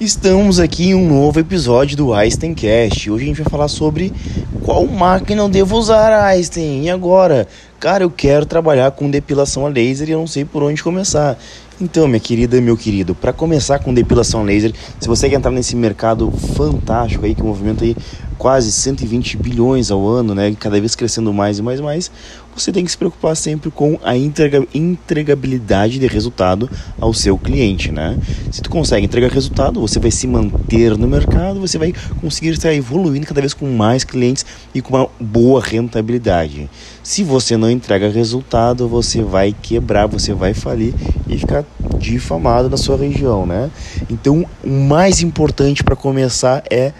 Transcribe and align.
Estamos 0.00 0.58
aqui 0.58 0.88
em 0.88 0.94
um 0.96 1.08
novo 1.08 1.38
episódio 1.38 1.96
do 1.96 2.12
Einsteincast. 2.12 3.08
Hoje 3.08 3.24
a 3.24 3.26
gente 3.28 3.42
vai 3.42 3.48
falar 3.48 3.68
sobre 3.68 4.12
qual 4.60 4.84
máquina 4.88 5.40
eu 5.40 5.48
devo 5.48 5.76
usar, 5.76 6.12
Einstein. 6.26 6.82
E 6.82 6.90
agora? 6.90 7.46
Cara, 7.78 8.02
eu 8.02 8.10
quero 8.10 8.44
trabalhar 8.44 8.90
com 8.90 9.08
depilação 9.08 9.64
a 9.64 9.68
laser 9.68 10.08
e 10.08 10.12
eu 10.12 10.18
não 10.18 10.26
sei 10.26 10.44
por 10.44 10.64
onde 10.64 10.82
começar. 10.82 11.38
Então, 11.80 12.08
minha 12.08 12.18
querida 12.18 12.60
meu 12.60 12.76
querido, 12.76 13.14
para 13.14 13.32
começar 13.32 13.78
com 13.78 13.94
depilação 13.94 14.42
laser, 14.42 14.72
se 14.98 15.06
você 15.06 15.28
quer 15.28 15.36
entrar 15.36 15.52
nesse 15.52 15.76
mercado 15.76 16.28
fantástico 16.56 17.24
aí, 17.24 17.32
que 17.32 17.42
movimenta 17.42 17.84
aí 17.84 17.96
quase 18.38 18.70
120 18.72 19.36
bilhões 19.36 19.90
ao 19.90 20.06
ano, 20.06 20.34
né, 20.34 20.54
cada 20.58 20.78
vez 20.80 20.94
crescendo 20.94 21.32
mais 21.32 21.58
e 21.58 21.62
mais 21.62 21.80
e 21.80 21.82
mais, 21.82 22.10
você 22.56 22.70
tem 22.70 22.84
que 22.84 22.90
se 22.90 22.96
preocupar 22.96 23.36
sempre 23.36 23.70
com 23.70 23.98
a 24.02 24.16
entregabilidade 24.16 25.98
de 25.98 26.06
resultado 26.06 26.70
ao 27.00 27.12
seu 27.12 27.36
cliente, 27.36 27.90
né? 27.90 28.16
Se 28.50 28.62
tu 28.62 28.70
consegue 28.70 29.04
entregar 29.04 29.28
resultado, 29.28 29.80
você 29.80 29.98
vai 29.98 30.12
se 30.12 30.26
manter 30.26 30.96
no 30.96 31.08
mercado, 31.08 31.58
você 31.58 31.78
vai 31.78 31.92
conseguir 32.20 32.50
estar 32.50 32.72
evoluindo 32.72 33.26
cada 33.26 33.40
vez 33.40 33.52
com 33.52 33.66
mais 33.72 34.04
clientes 34.04 34.46
e 34.72 34.80
com 34.80 34.96
uma 34.96 35.08
boa 35.18 35.60
rentabilidade. 35.60 36.70
Se 37.02 37.24
você 37.24 37.56
não 37.56 37.68
entrega 37.68 38.08
resultado, 38.08 38.88
você 38.88 39.20
vai 39.20 39.52
quebrar, 39.60 40.06
você 40.06 40.32
vai 40.32 40.54
falir 40.54 40.94
e 41.28 41.36
ficar 41.36 41.64
difamado 41.98 42.70
na 42.70 42.76
sua 42.76 42.96
região, 42.96 43.44
né? 43.46 43.68
Então, 44.08 44.46
o 44.62 44.70
mais 44.70 45.20
importante 45.22 45.82
para 45.82 45.96
começar 45.96 46.62
é 46.70 46.92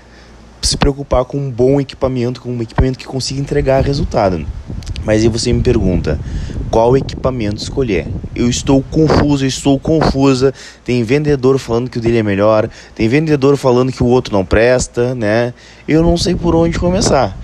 se 0.66 0.76
preocupar 0.76 1.24
com 1.24 1.38
um 1.38 1.50
bom 1.50 1.80
equipamento, 1.80 2.40
com 2.40 2.50
um 2.50 2.62
equipamento 2.62 2.98
que 2.98 3.06
consiga 3.06 3.40
entregar 3.40 3.84
resultado. 3.84 4.44
Mas 5.04 5.22
aí 5.22 5.28
você 5.28 5.52
me 5.52 5.60
pergunta, 5.60 6.18
qual 6.70 6.96
equipamento 6.96 7.62
escolher? 7.62 8.06
Eu 8.34 8.48
estou 8.48 8.82
confuso, 8.90 9.44
estou 9.44 9.78
confusa. 9.78 10.52
Tem 10.84 11.02
vendedor 11.02 11.58
falando 11.58 11.90
que 11.90 11.98
o 11.98 12.00
dele 12.00 12.18
é 12.18 12.22
melhor, 12.22 12.68
tem 12.94 13.06
vendedor 13.06 13.56
falando 13.56 13.92
que 13.92 14.02
o 14.02 14.06
outro 14.06 14.32
não 14.32 14.44
presta, 14.44 15.14
né? 15.14 15.52
Eu 15.86 16.02
não 16.02 16.16
sei 16.16 16.34
por 16.34 16.54
onde 16.56 16.78
começar. 16.78 17.36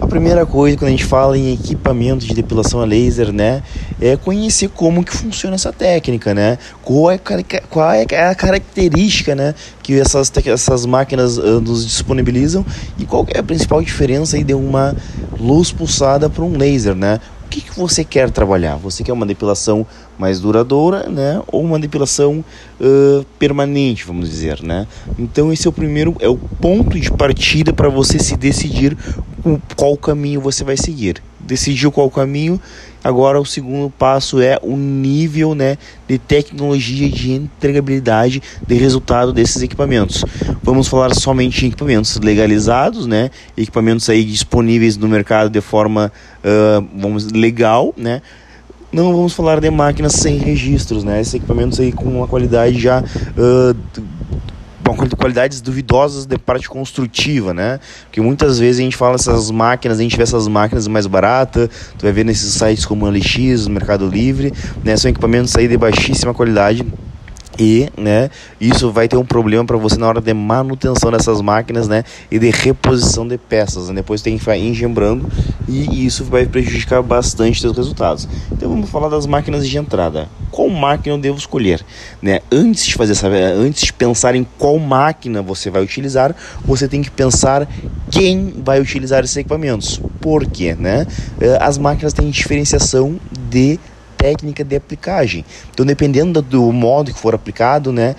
A 0.00 0.06
primeira 0.06 0.44
coisa 0.44 0.76
quando 0.76 0.88
a 0.88 0.90
gente 0.90 1.04
fala 1.04 1.38
em 1.38 1.52
equipamento 1.52 2.24
de 2.24 2.34
depilação 2.34 2.80
a 2.80 2.84
laser, 2.84 3.32
né, 3.32 3.62
é 4.00 4.16
conhecer 4.16 4.68
como 4.68 5.04
que 5.04 5.16
funciona 5.16 5.54
essa 5.54 5.72
técnica, 5.72 6.34
né? 6.34 6.58
Qual 6.82 7.10
é, 7.10 7.18
qual 7.18 7.92
é 7.92 8.02
a 8.02 8.34
característica, 8.34 9.34
né, 9.34 9.54
que 9.82 9.98
essas, 9.98 10.32
essas 10.46 10.84
máquinas 10.84 11.38
uh, 11.38 11.60
nos 11.60 11.86
disponibilizam 11.86 12.64
e 12.98 13.04
qual 13.04 13.26
é 13.32 13.38
a 13.38 13.42
principal 13.42 13.80
diferença 13.82 14.36
aí 14.36 14.44
de 14.44 14.54
uma 14.54 14.96
luz 15.38 15.70
pulsada 15.70 16.28
para 16.28 16.44
um 16.44 16.56
laser, 16.56 16.94
né? 16.94 17.20
que, 17.54 17.60
que 17.60 17.78
você 17.78 18.04
quer 18.04 18.30
trabalhar? 18.30 18.76
Você 18.76 19.04
quer 19.04 19.12
uma 19.12 19.24
depilação 19.24 19.86
mais 20.18 20.40
duradoura, 20.40 21.08
né? 21.08 21.40
Ou 21.46 21.62
uma 21.62 21.78
depilação 21.78 22.44
uh, 22.80 23.24
permanente, 23.38 24.04
vamos 24.04 24.28
dizer, 24.28 24.60
né? 24.62 24.88
Então 25.16 25.52
esse 25.52 25.66
é 25.66 25.70
o 25.70 25.72
primeiro, 25.72 26.16
é 26.18 26.28
o 26.28 26.36
ponto 26.36 26.98
de 26.98 27.10
partida 27.12 27.72
para 27.72 27.88
você 27.88 28.18
se 28.18 28.36
decidir 28.36 28.96
qual 29.76 29.96
caminho 29.96 30.40
você 30.40 30.64
vai 30.64 30.76
seguir. 30.76 31.22
Decidiu 31.38 31.92
qual 31.92 32.10
caminho, 32.10 32.58
agora 33.02 33.38
o 33.38 33.44
segundo 33.44 33.90
passo 33.90 34.40
é 34.40 34.58
o 34.62 34.76
nível 34.76 35.54
né, 35.54 35.76
de 36.08 36.16
tecnologia 36.16 37.08
de 37.10 37.32
entregabilidade 37.32 38.42
de 38.66 38.74
resultado 38.74 39.32
desses 39.32 39.60
equipamentos. 39.62 40.24
Vamos 40.62 40.88
falar 40.88 41.14
somente 41.14 41.64
em 41.64 41.68
equipamentos 41.68 42.18
legalizados, 42.18 43.06
né, 43.06 43.30
equipamentos 43.56 44.08
aí 44.08 44.24
disponíveis 44.24 44.96
no 44.96 45.06
mercado 45.06 45.50
de 45.50 45.60
forma 45.60 46.10
uh, 46.38 46.86
vamos, 46.96 47.30
legal, 47.30 47.92
né, 47.96 48.22
não 48.94 49.12
vamos 49.12 49.32
falar 49.32 49.60
de 49.60 49.68
máquinas 49.70 50.12
sem 50.12 50.38
registros, 50.38 51.02
né? 51.02 51.20
Esses 51.20 51.34
equipamentos 51.34 51.80
aí 51.80 51.90
com 51.90 52.04
uma 52.04 52.28
qualidade 52.28 52.78
já 52.78 53.00
uh, 53.00 53.76
com 54.84 55.08
qualidades 55.16 55.60
duvidosas 55.60 56.26
de 56.26 56.36
parte 56.36 56.68
construtiva, 56.68 57.54
né? 57.54 57.80
Porque 58.04 58.20
muitas 58.20 58.58
vezes 58.58 58.80
a 58.80 58.84
gente 58.84 58.96
fala 58.96 59.14
essas 59.14 59.50
máquinas, 59.50 59.98
a 59.98 60.02
gente 60.02 60.16
vê 60.16 60.22
essas 60.22 60.46
máquinas 60.46 60.86
mais 60.86 61.06
baratas, 61.06 61.68
tu 61.98 62.02
vai 62.02 62.12
ver 62.12 62.24
nesses 62.24 62.52
sites 62.52 62.84
como 62.84 63.08
LX, 63.08 63.68
Mercado 63.68 64.06
Livre, 64.06 64.52
né? 64.84 64.96
São 64.96 65.10
equipamentos 65.10 65.54
aí 65.56 65.66
de 65.66 65.76
baixíssima 65.76 66.34
qualidade 66.34 66.84
e 67.58 67.88
né, 67.96 68.30
isso 68.60 68.90
vai 68.90 69.08
ter 69.08 69.16
um 69.16 69.24
problema 69.24 69.64
para 69.64 69.76
você 69.76 69.96
na 69.96 70.06
hora 70.06 70.20
de 70.20 70.34
manutenção 70.34 71.10
dessas 71.10 71.40
máquinas 71.40 71.88
né, 71.88 72.04
e 72.30 72.38
de 72.38 72.50
reposição 72.50 73.26
de 73.26 73.38
peças. 73.38 73.88
Né? 73.88 73.96
Depois 73.96 74.22
tem 74.22 74.34
que 74.34 74.40
ficar 74.40 74.58
engembrando 74.58 75.30
e 75.68 76.04
isso 76.04 76.24
vai 76.24 76.46
prejudicar 76.46 77.02
bastante 77.02 77.66
os 77.66 77.76
resultados. 77.76 78.28
Então 78.50 78.68
vamos 78.68 78.90
falar 78.90 79.08
das 79.08 79.26
máquinas 79.26 79.66
de 79.66 79.76
entrada. 79.78 80.28
Qual 80.50 80.68
máquina 80.68 81.14
eu 81.14 81.20
devo 81.20 81.38
escolher? 81.38 81.84
Né? 82.22 82.40
Antes 82.50 82.86
de 82.86 82.94
fazer 82.94 83.12
essa, 83.12 83.28
antes 83.28 83.82
de 83.82 83.92
pensar 83.92 84.34
em 84.34 84.46
qual 84.58 84.78
máquina 84.78 85.42
você 85.42 85.70
vai 85.70 85.82
utilizar, 85.82 86.34
você 86.64 86.88
tem 86.88 87.02
que 87.02 87.10
pensar 87.10 87.68
quem 88.10 88.54
vai 88.64 88.80
utilizar 88.80 89.24
esses 89.24 89.36
equipamentos. 89.36 90.00
Por 90.20 90.46
quê? 90.46 90.74
Né? 90.78 91.06
Eh, 91.40 91.58
as 91.60 91.78
máquinas 91.78 92.12
têm 92.12 92.30
diferenciação 92.30 93.18
de 93.50 93.78
técnica 94.24 94.64
de 94.64 94.74
aplicagem. 94.74 95.44
Então, 95.70 95.84
dependendo 95.84 96.40
do 96.40 96.72
modo 96.72 97.12
que 97.12 97.18
for 97.18 97.34
aplicado, 97.34 97.92
né, 97.92 98.16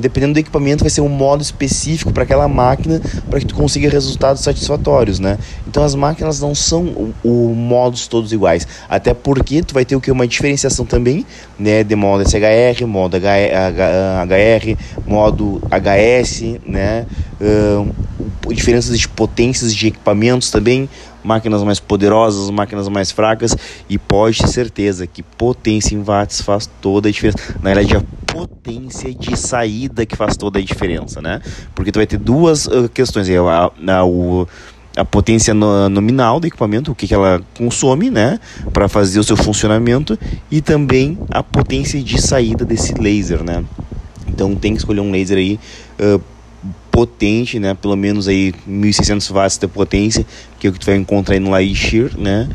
dependendo 0.00 0.34
do 0.34 0.38
equipamento, 0.38 0.84
vai 0.84 0.90
ser 0.90 1.00
um 1.00 1.08
modo 1.08 1.42
específico 1.42 2.12
para 2.12 2.22
aquela 2.22 2.46
máquina 2.46 3.02
para 3.28 3.40
que 3.40 3.46
tu 3.46 3.56
consiga 3.56 3.88
resultados 3.90 4.40
satisfatórios, 4.40 5.18
né? 5.18 5.36
Então, 5.66 5.82
as 5.82 5.96
máquinas 5.96 6.40
não 6.40 6.54
são 6.54 6.84
o, 6.84 7.14
o 7.24 7.54
modos 7.56 8.06
todos 8.06 8.32
iguais, 8.32 8.68
até 8.88 9.12
porque 9.12 9.62
tu 9.62 9.74
vai 9.74 9.84
ter 9.84 9.96
o 9.96 10.00
que 10.00 10.12
uma 10.12 10.28
diferenciação 10.28 10.86
também, 10.86 11.26
né, 11.58 11.82
de 11.82 11.96
modo 11.96 12.22
SHR, 12.28 12.86
modo 12.86 13.16
HR, 13.16 14.76
modo 15.04 15.60
HS, 15.70 16.60
né? 16.64 17.04
Uh, 17.40 17.90
diferenças 18.52 18.98
de 18.98 19.08
potências 19.08 19.74
de 19.74 19.88
equipamentos 19.88 20.50
também 20.50 20.88
máquinas 21.22 21.62
mais 21.62 21.80
poderosas, 21.80 22.50
máquinas 22.50 22.88
mais 22.88 23.10
fracas 23.10 23.56
e 23.88 23.98
pode 23.98 24.38
ter 24.38 24.48
certeza 24.48 25.06
que 25.06 25.22
potência 25.22 25.94
em 25.94 26.02
watts 26.02 26.40
faz 26.40 26.68
toda 26.80 27.08
a 27.08 27.12
diferença. 27.12 27.38
Na 27.62 27.74
verdade, 27.74 27.96
a 27.96 28.02
potência 28.32 29.12
de 29.12 29.36
saída 29.36 30.06
que 30.06 30.16
faz 30.16 30.36
toda 30.36 30.58
a 30.58 30.62
diferença, 30.62 31.20
né? 31.20 31.40
Porque 31.74 31.90
tu 31.90 31.98
vai 31.98 32.06
ter 32.06 32.18
duas 32.18 32.66
uh, 32.66 32.88
questões 32.88 33.28
aí, 33.28 33.36
a, 33.36 33.70
a, 33.88 34.04
o, 34.04 34.46
a 34.96 35.04
potência 35.04 35.54
no, 35.54 35.88
nominal 35.88 36.40
do 36.40 36.46
equipamento, 36.46 36.92
o 36.92 36.94
que, 36.94 37.06
que 37.06 37.14
ela 37.14 37.40
consome, 37.56 38.10
né, 38.10 38.38
para 38.72 38.88
fazer 38.88 39.18
o 39.18 39.24
seu 39.24 39.36
funcionamento 39.36 40.18
e 40.50 40.60
também 40.60 41.18
a 41.30 41.42
potência 41.42 42.02
de 42.02 42.20
saída 42.20 42.64
desse 42.64 42.94
laser, 42.94 43.42
né? 43.42 43.64
Então 44.26 44.54
tem 44.54 44.72
que 44.72 44.78
escolher 44.78 45.00
um 45.00 45.10
laser 45.10 45.38
aí 45.38 45.58
uh, 45.98 46.20
potente, 46.90 47.58
né? 47.58 47.74
Pelo 47.74 47.96
menos 47.96 48.28
aí 48.28 48.54
1600 48.66 49.28
watts 49.30 49.58
de 49.58 49.66
potência, 49.66 50.26
que 50.58 50.66
é 50.66 50.70
o 50.70 50.72
que 50.72 50.78
tu 50.78 50.86
vai 50.86 50.96
encontrar 50.96 51.34
aí 51.34 51.40
no 51.40 51.50
Lightyear, 51.50 52.10
né? 52.18 52.48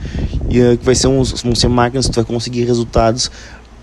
E 0.50 0.62
uh, 0.62 0.78
que 0.78 0.86
vai 0.86 0.96
ser 0.96 1.08
uns, 1.08 1.42
vão 1.42 1.56
ser 1.56 1.68
máquinas 1.68 2.06
que 2.06 2.12
tu 2.12 2.16
vai 2.16 2.26
conseguir 2.26 2.66
resultados 2.66 3.32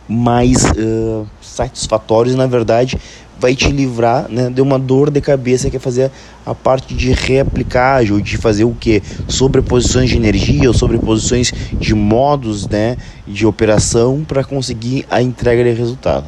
mais 0.09 0.65
uh, 0.65 1.27
satisfatórios, 1.41 2.35
na 2.35 2.47
verdade, 2.47 2.99
vai 3.43 3.57
te 3.57 3.73
livrar 3.73 4.29
né, 4.29 4.49
de 4.51 4.61
uma 4.61 4.79
dor 4.79 5.11
de 5.11 5.21
cabeça 5.21 5.69
que 5.69 5.77
é 5.77 5.81
fazer 5.81 6.13
a 6.47 6.55
parte 6.55 6.95
de 6.95 7.11
reaplicagem, 7.13 8.13
ou 8.13 8.21
de 8.21 8.37
fazer 8.37 8.63
o 8.63 8.73
que? 8.73 9.03
Sobreposições 9.27 10.11
de 10.11 10.17
energia, 10.17 10.69
ou 10.69 10.75
sobreposições 10.75 11.53
de 11.73 11.93
modos 11.93 12.69
né, 12.69 12.97
de 13.27 13.45
operação 13.45 14.25
para 14.27 14.45
conseguir 14.45 15.05
a 15.11 15.21
entrega 15.21 15.65
de 15.65 15.73
resultado. 15.73 16.27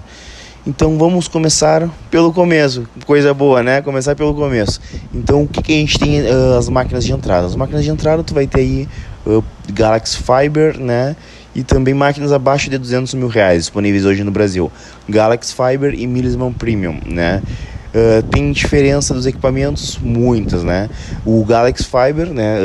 Então 0.66 0.96
vamos 0.96 1.28
começar 1.28 1.90
pelo 2.10 2.32
começo, 2.32 2.88
coisa 3.04 3.34
boa, 3.34 3.62
né? 3.62 3.82
Começar 3.82 4.14
pelo 4.14 4.32
começo. 4.32 4.80
Então 5.12 5.42
o 5.42 5.48
que, 5.48 5.62
que 5.62 5.72
a 5.74 5.76
gente 5.76 5.98
tem 5.98 6.22
uh, 6.22 6.56
as 6.58 6.70
máquinas 6.70 7.04
de 7.04 7.12
entrada? 7.12 7.46
As 7.46 7.54
máquinas 7.54 7.84
de 7.84 7.90
entrada 7.90 8.22
tu 8.22 8.32
vai 8.32 8.46
ter 8.46 8.60
aí 8.60 8.88
uh, 9.26 9.44
Galaxy 9.70 10.16
Fiber, 10.16 10.80
né? 10.80 11.16
E 11.54 11.62
também 11.62 11.92
máquinas 11.92 12.32
abaixo 12.32 12.70
de 12.70 12.78
200 12.78 13.12
mil 13.12 13.28
reais 13.28 13.64
disponíveis 13.64 14.06
hoje 14.06 14.24
no 14.24 14.30
Brasil. 14.30 14.72
Galaxy 15.06 15.54
Fiber 15.54 15.92
e 15.94 16.06
Millisman 16.06 16.54
Premium, 16.54 16.98
né? 17.04 17.42
Uh, 17.94 18.22
tem 18.22 18.50
diferença 18.50 19.12
dos 19.12 19.26
equipamentos? 19.26 19.98
Muitas, 19.98 20.64
né? 20.64 20.88
O 21.26 21.44
Galaxy 21.44 21.84
Fiber, 21.84 22.32
né? 22.32 22.56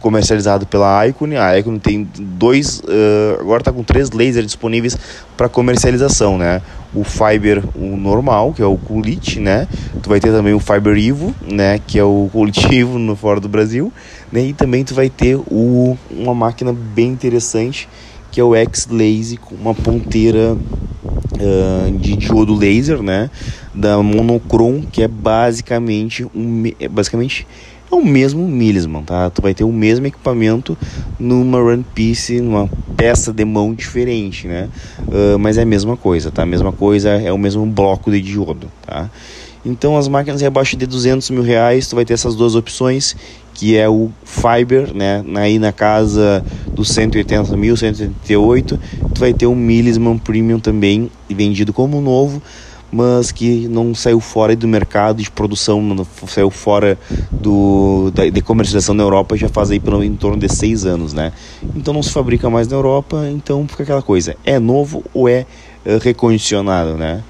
Comercializado 0.00 0.66
pela 0.66 1.06
Icon. 1.08 1.30
A 1.40 1.58
Icon 1.58 1.78
tem 1.78 2.06
dois, 2.14 2.80
uh, 2.80 3.40
agora 3.40 3.62
está 3.62 3.72
com 3.72 3.82
três 3.82 4.10
lasers 4.10 4.46
disponíveis 4.46 4.96
para 5.34 5.48
comercialização, 5.48 6.36
né? 6.36 6.60
O 6.94 7.04
Fiber, 7.04 7.62
o 7.74 7.96
normal, 7.96 8.52
que 8.52 8.62
é 8.62 8.66
o 8.66 8.76
Coolite, 8.76 9.38
né? 9.38 9.68
Tu 10.02 10.08
vai 10.08 10.20
ter 10.20 10.30
também 10.30 10.54
o 10.54 10.60
Fiber 10.60 10.96
Evo, 10.96 11.34
né? 11.42 11.78
Que 11.86 11.98
é 11.98 12.04
o 12.04 12.28
Coolitivo 12.32 12.96
no 12.98 13.14
fora 13.14 13.40
do 13.40 13.48
Brasil, 13.48 13.92
né? 14.32 14.46
E 14.46 14.52
também 14.52 14.84
tu 14.84 14.94
vai 14.94 15.10
ter 15.10 15.36
o, 15.36 15.96
uma 16.10 16.34
máquina 16.34 16.72
bem 16.72 17.08
interessante 17.08 17.88
que 18.30 18.40
é 18.40 18.44
o 18.44 18.54
X-Laser 18.54 19.40
com 19.40 19.54
uma 19.54 19.74
ponteira 19.74 20.54
uh, 20.54 21.98
de 21.98 22.16
diodo 22.16 22.54
laser, 22.54 23.02
né? 23.02 23.30
Da 23.74 24.02
Monochrome, 24.02 24.86
que 24.92 25.02
é 25.02 25.08
basicamente 25.08 26.24
um, 26.34 26.64
é 26.78 26.88
basicamente 26.88 27.46
é 27.90 27.94
o 27.94 28.04
mesmo 28.04 28.46
Millisman, 28.46 29.02
tá? 29.02 29.30
Tu 29.30 29.40
vai 29.40 29.54
ter 29.54 29.64
o 29.64 29.72
mesmo 29.72 30.06
equipamento 30.06 30.76
numa 31.18 31.58
run 31.58 31.82
piece, 31.82 32.40
numa 32.40 32.68
peça 32.98 33.32
de 33.32 33.44
mão 33.44 33.72
diferente, 33.72 34.48
né? 34.48 34.68
Uh, 35.06 35.38
mas 35.38 35.56
é 35.56 35.62
a 35.62 35.64
mesma 35.64 35.96
coisa, 35.96 36.32
tá? 36.32 36.42
A 36.42 36.46
mesma 36.46 36.72
coisa 36.72 37.10
é 37.10 37.32
o 37.32 37.38
mesmo 37.38 37.64
bloco 37.64 38.10
de 38.10 38.20
diodo, 38.20 38.68
tá? 38.84 39.08
Então 39.64 39.96
as 39.96 40.08
máquinas 40.08 40.42
abaixo 40.42 40.76
de 40.76 40.84
200 40.84 41.30
mil 41.30 41.42
reais, 41.42 41.86
tu 41.86 41.94
vai 41.94 42.04
ter 42.04 42.14
essas 42.14 42.34
duas 42.34 42.56
opções, 42.56 43.14
que 43.54 43.76
é 43.76 43.88
o 43.88 44.10
Fiber, 44.24 44.92
né? 44.92 45.24
Aí 45.36 45.60
na 45.60 45.70
casa 45.70 46.44
dos 46.72 46.88
180 46.88 47.56
mil, 47.56 47.76
188, 47.76 48.80
tu 49.14 49.20
vai 49.20 49.32
ter 49.32 49.46
o 49.46 49.54
Millisman 49.54 50.18
Premium 50.18 50.58
também, 50.58 51.08
vendido 51.30 51.72
como 51.72 52.00
novo, 52.00 52.42
mas 52.90 53.30
que 53.30 53.68
não 53.68 53.94
saiu 53.94 54.20
fora 54.20 54.56
do 54.56 54.66
mercado 54.66 55.22
de 55.22 55.30
produção, 55.30 55.82
não 55.82 56.06
saiu 56.26 56.50
fora 56.50 56.98
do, 57.30 58.10
da, 58.14 58.28
de 58.28 58.40
comercialização 58.40 58.94
na 58.94 59.02
Europa 59.02 59.36
já 59.36 59.48
faz 59.48 59.70
aí 59.70 59.78
pelo 59.78 60.02
em 60.02 60.14
torno 60.14 60.38
de 60.38 60.48
seis 60.48 60.84
anos, 60.84 61.12
né? 61.12 61.32
Então 61.76 61.92
não 61.92 62.02
se 62.02 62.10
fabrica 62.10 62.48
mais 62.48 62.66
na 62.68 62.76
Europa, 62.76 63.28
então 63.30 63.66
fica 63.68 63.82
aquela 63.82 64.02
coisa, 64.02 64.36
é 64.44 64.58
novo 64.58 65.04
ou 65.12 65.28
é 65.28 65.46
uh, 65.84 65.98
recondicionado, 66.02 66.94
né? 66.94 67.22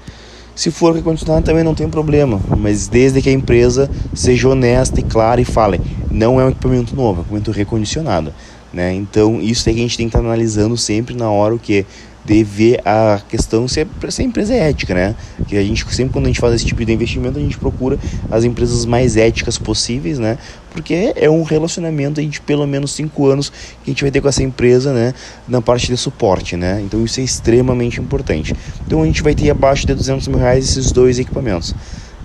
Se 0.55 0.71
for 0.71 0.93
recondicionado 0.93 1.45
também 1.45 1.63
não 1.63 1.73
tem 1.73 1.89
problema, 1.89 2.39
mas 2.57 2.87
desde 2.87 3.21
que 3.21 3.29
a 3.29 3.31
empresa 3.31 3.89
seja 4.13 4.49
honesta 4.49 4.99
e 4.99 5.03
clara 5.03 5.39
e 5.39 5.45
fale, 5.45 5.79
não 6.11 6.39
é 6.39 6.45
um 6.45 6.49
equipamento 6.49 6.95
novo, 6.95 7.19
é 7.19 7.19
um 7.19 7.23
equipamento 7.23 7.51
recondicionado, 7.51 8.33
né? 8.73 8.93
Então 8.93 9.39
isso 9.41 9.69
é 9.69 9.73
que 9.73 9.79
a 9.79 9.81
gente 9.81 9.97
tem 9.97 10.07
que 10.07 10.15
estar 10.15 10.25
analisando 10.25 10.75
sempre 10.77 11.15
na 11.15 11.29
hora 11.29 11.55
o 11.55 11.59
que 11.59 11.85
de 12.23 12.43
ver 12.43 12.81
a 12.85 13.21
questão 13.27 13.67
se, 13.67 13.81
é, 13.81 13.87
se 14.09 14.21
a 14.21 14.25
empresa 14.25 14.53
é 14.53 14.69
ética, 14.69 14.93
né? 14.93 15.15
Que 15.47 15.57
a 15.57 15.63
gente 15.63 15.85
sempre 15.93 16.13
quando 16.13 16.25
a 16.25 16.27
gente 16.27 16.39
faz 16.39 16.53
esse 16.53 16.65
tipo 16.65 16.83
de 16.83 16.91
investimento 16.93 17.39
a 17.39 17.41
gente 17.41 17.57
procura 17.57 17.97
as 18.29 18.43
empresas 18.43 18.85
mais 18.85 19.17
éticas 19.17 19.57
possíveis, 19.57 20.19
né? 20.19 20.37
Porque 20.71 21.13
é 21.15 21.29
um 21.29 21.43
relacionamento 21.43 22.23
de 22.23 22.41
pelo 22.41 22.67
menos 22.67 22.91
cinco 22.91 23.27
anos 23.27 23.49
que 23.83 23.89
a 23.89 23.91
gente 23.91 24.03
vai 24.03 24.11
ter 24.11 24.21
com 24.21 24.27
essa 24.27 24.43
empresa, 24.43 24.93
né? 24.93 25.13
Na 25.47 25.61
parte 25.61 25.87
de 25.87 25.97
suporte, 25.97 26.55
né? 26.55 26.81
Então 26.81 27.03
isso 27.03 27.19
é 27.19 27.23
extremamente 27.23 27.99
importante. 27.99 28.55
Então 28.85 29.01
a 29.01 29.05
gente 29.05 29.23
vai 29.23 29.33
ter 29.33 29.49
abaixo 29.49 29.87
de 29.87 29.93
200 29.93 30.27
mil 30.27 30.37
reais 30.37 30.65
esses 30.69 30.91
dois 30.91 31.17
equipamentos. 31.17 31.73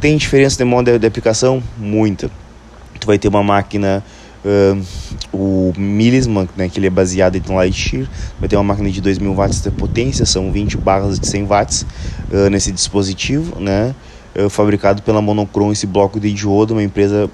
Tem 0.01 0.17
diferença 0.17 0.59
de 0.59 0.65
modo 0.65 0.99
de 0.99 1.07
aplicação? 1.07 1.63
Muita. 1.79 2.31
Tu 3.01 3.07
vai 3.07 3.19
ter 3.19 3.29
uma 3.29 3.43
máquina 3.43 4.05
Uh, 4.45 4.85
o 5.33 5.73
Millisman, 5.77 6.47
né, 6.55 6.69
que 6.69 6.79
ele 6.79 6.87
é 6.87 6.91
baseado 6.91 7.37
em 7.37 7.43
Lightyear, 7.55 8.07
vai 8.39 8.47
ter 8.47 8.57
uma 8.57 8.63
máquina 8.63 8.91
de 8.91 9.01
2000 9.01 9.35
watts 9.35 9.63
de 9.63 9.71
potência, 9.71 10.27
são 10.27 10.53
20 10.53 10.77
barras 10.77 11.19
de 11.19 11.27
100 11.27 11.47
watts 11.47 11.87
uh, 12.31 12.51
nesse 12.51 12.71
dispositivo, 12.71 13.59
né, 13.59 13.95
uh, 14.37 14.51
fabricado 14.51 15.01
pela 15.01 15.23
Monochrome, 15.23 15.73
esse 15.73 15.87
bloco 15.87 16.21
de 16.21 16.31
diodo, 16.31 16.75
uma 16.75 16.83
empresa 16.83 17.31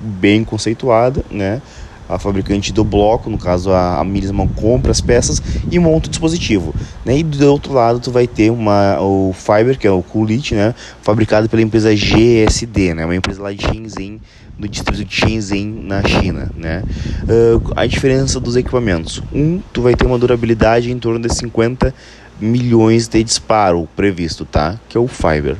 bem 0.00 0.42
conceituada, 0.42 1.22
né, 1.30 1.60
a 2.08 2.18
fabricante 2.18 2.72
do 2.72 2.82
bloco, 2.82 3.28
no 3.28 3.36
caso 3.36 3.70
a, 3.70 4.00
a 4.00 4.04
Millisman 4.04 4.48
compra 4.48 4.90
as 4.90 5.00
peças 5.00 5.42
e 5.70 5.78
monta 5.78 6.06
o 6.06 6.10
dispositivo, 6.10 6.74
né? 7.04 7.18
E 7.18 7.22
do 7.22 7.52
outro 7.52 7.74
lado 7.74 8.00
tu 8.00 8.10
vai 8.10 8.26
ter 8.26 8.50
uma 8.50 8.98
o 8.98 9.34
Fiber, 9.34 9.78
que 9.78 9.86
é 9.86 9.90
o 9.90 10.02
Coolite, 10.02 10.54
né, 10.54 10.74
fabricado 11.02 11.48
pela 11.50 11.60
empresa 11.60 11.94
GSD, 11.94 12.94
né, 12.94 13.04
uma 13.04 13.14
empresa 13.14 13.42
lá 13.42 13.52
de 13.52 13.62
Shenzhen 13.62 14.20
do 14.58 14.68
distrito 14.68 15.04
de 15.04 15.14
Shenzhen 15.14 15.84
na 15.84 16.02
China, 16.02 16.50
né? 16.56 16.82
Uh, 17.22 17.72
a 17.76 17.86
diferença 17.86 18.40
dos 18.40 18.56
equipamentos, 18.56 19.22
um, 19.32 19.60
tu 19.72 19.82
vai 19.82 19.94
ter 19.94 20.04
uma 20.04 20.18
durabilidade 20.18 20.90
em 20.90 20.98
torno 20.98 21.20
de 21.20 21.32
50 21.32 21.94
milhões 22.40 23.06
de 23.08 23.22
disparo 23.22 23.88
previsto, 23.94 24.44
tá? 24.44 24.78
Que 24.88 24.96
é 24.96 25.00
o 25.00 25.06
Fiber. 25.06 25.56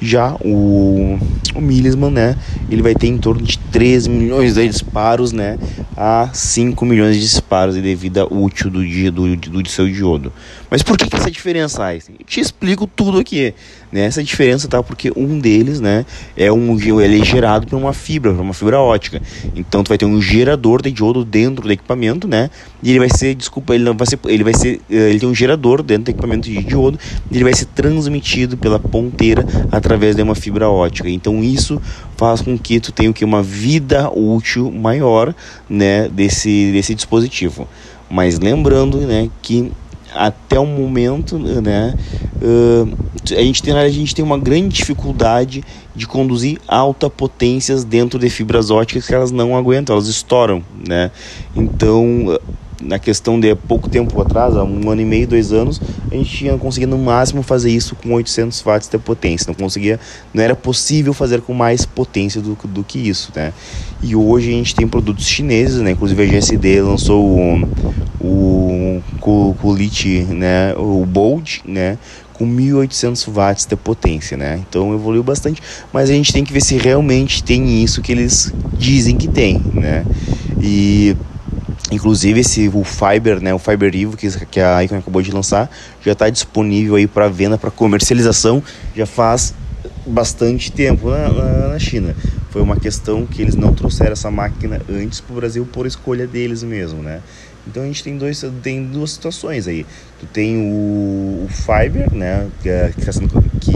Já 0.00 0.36
o, 0.44 1.18
o 1.56 1.60
Millisman, 1.60 2.10
né, 2.10 2.36
ele 2.70 2.82
vai 2.82 2.94
ter 2.94 3.08
em 3.08 3.18
torno 3.18 3.42
de 3.42 3.58
3 3.58 4.06
milhões 4.06 4.54
de 4.54 4.68
disparos, 4.68 5.32
né, 5.32 5.58
a 5.96 6.30
5 6.32 6.86
milhões 6.86 7.16
de 7.16 7.22
disparos 7.22 7.74
de 7.74 7.94
vida 7.96 8.24
útil 8.32 8.70
do, 8.70 8.80
do, 9.10 9.36
do, 9.36 9.62
do 9.62 9.68
seu 9.68 9.88
diodo. 9.88 10.32
Mas 10.70 10.84
por 10.84 10.96
que, 10.96 11.08
que 11.08 11.16
essa 11.16 11.30
diferença? 11.30 11.82
Eu 11.92 12.00
te 12.24 12.38
explico 12.38 12.86
tudo 12.86 13.18
aqui. 13.18 13.52
Né? 13.90 14.04
Essa 14.04 14.22
diferença 14.22 14.68
tá 14.68 14.82
porque 14.82 15.10
um 15.16 15.38
deles, 15.38 15.80
né, 15.80 16.04
é 16.36 16.52
um 16.52 16.78
ele 17.00 17.20
é 17.20 17.24
gerado 17.24 17.66
por 17.66 17.76
uma 17.76 17.92
fibra, 17.92 18.32
por 18.32 18.40
uma 18.40 18.54
fibra 18.54 18.78
ótica. 18.78 19.20
Então 19.56 19.82
tu 19.82 19.88
vai 19.88 19.98
ter 19.98 20.04
um 20.04 20.20
gerador 20.20 20.82
de 20.82 20.90
diodo 20.90 21.24
dentro 21.24 21.64
do 21.64 21.72
equipamento, 21.72 22.28
né? 22.28 22.50
E 22.82 22.90
ele 22.90 22.98
vai 22.98 23.08
ser, 23.08 23.34
desculpa, 23.34 23.74
ele 23.74 23.84
não 23.84 23.96
vai 23.96 24.06
ser, 24.06 24.18
ele 24.26 24.44
vai 24.44 24.54
ser, 24.54 24.80
eh, 24.90 25.10
ele 25.10 25.18
tem 25.18 25.28
um 25.28 25.34
gerador 25.34 25.82
dentro 25.82 26.04
do 26.04 26.10
equipamento 26.10 26.48
de 26.48 26.62
diodo, 26.62 26.98
e 27.30 27.36
ele 27.36 27.44
vai 27.44 27.54
ser 27.54 27.66
transmitido 27.66 28.56
pela 28.56 28.78
ponteira 28.78 29.44
através 29.72 30.14
de 30.14 30.22
uma 30.22 30.34
fibra 30.34 30.68
ótica. 30.68 31.08
Então 31.08 31.42
isso 31.42 31.80
faz 32.16 32.40
com 32.40 32.58
que 32.58 32.80
tu 32.80 32.92
tenha 32.92 33.12
que 33.12 33.24
uma 33.24 33.42
vida 33.42 34.10
útil 34.10 34.70
maior, 34.70 35.34
né, 35.68 36.08
desse 36.08 36.72
desse 36.72 36.94
dispositivo. 36.94 37.66
Mas 38.10 38.38
lembrando, 38.38 38.98
né, 38.98 39.28
que 39.42 39.70
até 40.14 40.58
o 40.58 40.66
momento, 40.66 41.38
né, 41.38 41.94
uh, 42.42 42.96
a, 43.36 43.42
gente 43.42 43.62
tem, 43.62 43.74
a 43.74 43.88
gente 43.88 44.14
tem 44.14 44.24
uma 44.24 44.38
grande 44.38 44.76
dificuldade 44.76 45.62
de 45.94 46.06
conduzir 46.06 46.58
alta 46.66 47.10
potências 47.10 47.84
dentro 47.84 48.18
de 48.18 48.30
fibras 48.30 48.70
óticas 48.70 49.06
que 49.06 49.14
elas 49.14 49.30
não 49.30 49.56
aguentam, 49.56 49.94
elas 49.94 50.08
estouram, 50.08 50.62
né? 50.86 51.10
Então, 51.54 52.38
na 52.82 52.98
questão 52.98 53.38
de 53.38 53.54
pouco 53.54 53.88
tempo 53.88 54.20
atrás, 54.20 54.56
há 54.56 54.62
um 54.62 54.90
ano 54.90 55.00
e 55.00 55.04
meio, 55.04 55.26
dois 55.26 55.52
anos, 55.52 55.80
a 56.10 56.14
gente 56.14 56.30
tinha 56.30 56.56
conseguido 56.56 56.96
no 56.96 57.02
máximo 57.02 57.42
fazer 57.42 57.70
isso 57.70 57.96
com 57.96 58.12
800 58.12 58.60
watts 58.62 58.88
de 58.88 58.98
potência. 58.98 59.46
Não 59.48 59.54
conseguia, 59.54 59.98
não 60.32 60.42
era 60.42 60.54
possível 60.54 61.12
fazer 61.12 61.40
com 61.40 61.52
mais 61.52 61.84
potência 61.84 62.40
do, 62.40 62.56
do 62.64 62.84
que 62.84 62.98
isso, 62.98 63.32
né? 63.34 63.52
E 64.02 64.14
hoje 64.14 64.48
a 64.50 64.52
gente 64.52 64.74
tem 64.74 64.86
produtos 64.86 65.26
chineses, 65.26 65.80
né? 65.80 65.90
Inclusive 65.90 66.22
a 66.22 66.26
GSD 66.26 66.82
lançou 66.82 67.24
o, 67.24 67.68
o, 68.20 69.02
o, 69.20 69.56
o 69.60 69.74
Lit, 69.74 70.24
né? 70.24 70.74
O 70.76 71.04
Bold, 71.04 71.62
né? 71.66 71.98
com 72.34 72.46
1800 72.46 73.24
watts 73.24 73.66
de 73.66 73.74
potência, 73.74 74.36
né? 74.36 74.60
Então 74.68 74.94
evoluiu 74.94 75.24
bastante, 75.24 75.60
mas 75.92 76.08
a 76.08 76.12
gente 76.12 76.32
tem 76.32 76.44
que 76.44 76.52
ver 76.52 76.60
se 76.60 76.76
realmente 76.76 77.42
tem 77.42 77.82
isso 77.82 78.00
que 78.00 78.12
eles 78.12 78.54
dizem 78.78 79.16
que 79.16 79.26
tem, 79.26 79.60
né? 79.74 80.06
E 80.62 81.16
Inclusive 81.90 82.40
esse 82.40 82.68
o 82.68 82.84
Fiber, 82.84 83.40
né, 83.40 83.54
o 83.54 83.58
Fiber 83.58 83.94
Evo 83.94 84.16
que, 84.16 84.28
que 84.46 84.60
a 84.60 84.84
Icon 84.84 84.96
acabou 84.96 85.22
de 85.22 85.32
lançar, 85.32 85.70
já 86.04 86.12
está 86.12 86.28
disponível 86.28 86.96
aí 86.96 87.06
para 87.06 87.28
venda, 87.28 87.56
para 87.56 87.70
comercialização, 87.70 88.62
já 88.94 89.06
faz 89.06 89.54
bastante 90.06 90.70
tempo 90.70 91.10
na, 91.10 91.28
na, 91.28 91.68
na, 91.68 91.78
China. 91.78 92.14
Foi 92.50 92.62
uma 92.62 92.76
questão 92.76 93.26
que 93.26 93.40
eles 93.40 93.54
não 93.54 93.72
trouxeram 93.72 94.12
essa 94.12 94.30
máquina 94.30 94.80
antes 94.88 95.20
para 95.20 95.32
o 95.32 95.36
Brasil 95.36 95.66
por 95.70 95.86
escolha 95.86 96.26
deles 96.26 96.62
mesmo, 96.62 97.02
né? 97.02 97.20
Então 97.66 97.82
a 97.82 97.86
gente 97.86 98.02
tem, 98.02 98.16
dois, 98.16 98.42
tem 98.62 98.82
duas 98.84 99.10
situações 99.10 99.68
aí. 99.68 99.84
Tu 100.18 100.26
tem 100.26 100.56
o, 100.56 101.44
o 101.44 101.48
Fiber, 101.50 102.12
né, 102.14 102.46
que 102.62 102.68
é, 102.68 102.92
que, 102.96 103.04
tá 103.04 103.12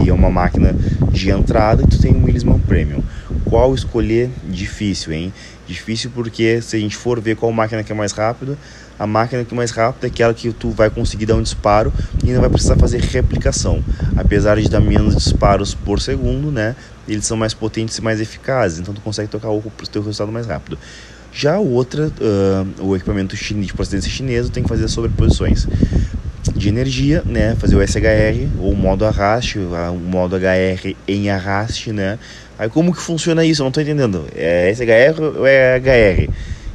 é 0.07 0.13
uma 0.13 0.31
máquina 0.31 0.75
de 1.11 1.29
entrada, 1.29 1.83
e 1.83 1.87
tu 1.87 1.99
tem 1.99 2.11
o 2.11 2.23
Willisman 2.25 2.59
Premium. 2.59 3.03
Qual 3.53 3.75
escolher? 3.75 4.31
Difícil, 4.49 5.13
hein? 5.13 5.31
Difícil 5.67 6.09
porque 6.09 6.59
se 6.59 6.75
a 6.75 6.79
gente 6.79 6.97
for 6.97 7.21
ver 7.21 7.35
qual 7.35 7.51
máquina 7.51 7.83
que 7.83 7.91
é 7.91 7.95
mais 7.95 8.11
rápida, 8.11 8.57
a 8.97 9.05
máquina 9.05 9.45
que 9.45 9.53
é 9.53 9.55
mais 9.55 9.69
rápida 9.69 10.07
é 10.07 10.09
aquela 10.09 10.33
que 10.33 10.51
tu 10.51 10.71
vai 10.71 10.89
conseguir 10.89 11.27
dar 11.27 11.35
um 11.35 11.41
disparo 11.43 11.93
e 12.23 12.31
não 12.31 12.41
vai 12.41 12.49
precisar 12.49 12.75
fazer 12.77 12.99
replicação. 12.99 13.83
Apesar 14.17 14.59
de 14.59 14.67
dar 14.67 14.79
menos 14.79 15.15
disparos 15.15 15.75
por 15.75 16.01
segundo, 16.01 16.51
né? 16.51 16.75
Eles 17.07 17.27
são 17.27 17.37
mais 17.37 17.53
potentes 17.53 17.95
e 17.95 18.01
mais 18.01 18.19
eficazes, 18.19 18.79
então 18.79 18.91
tu 18.91 19.01
consegue 19.01 19.29
tocar 19.29 19.51
o 19.51 19.61
teu 19.91 20.01
resultado 20.01 20.31
mais 20.31 20.47
rápido. 20.47 20.79
Já 21.31 21.59
outra, 21.59 22.07
uh, 22.07 22.83
o 22.83 22.95
equipamento 22.95 23.37
chinês, 23.37 23.67
de 23.67 23.73
procedência 23.75 24.09
chinesa 24.09 24.49
tem 24.49 24.63
que 24.63 24.69
fazer 24.69 24.87
sobreposições 24.87 25.67
de 26.55 26.69
energia, 26.69 27.21
né? 27.23 27.55
Fazer 27.59 27.75
o 27.75 27.87
SHR 27.87 28.49
ou 28.59 28.73
modo 28.75 29.05
arraste, 29.05 29.59
o 29.59 29.95
modo 29.95 30.35
HR 30.35 30.95
em 31.07 31.29
arraste, 31.29 31.91
né? 31.91 32.17
Aí 32.63 32.69
como 32.69 32.93
que 32.93 33.01
funciona 33.01 33.43
isso? 33.43 33.61
Eu 33.61 33.65
não 33.65 33.71
estou 33.71 33.83
entendendo. 33.83 34.25
É 34.33 34.73
SHR 34.73 35.21
ou 35.37 35.45
é 35.45 35.75
HR? 35.79 36.29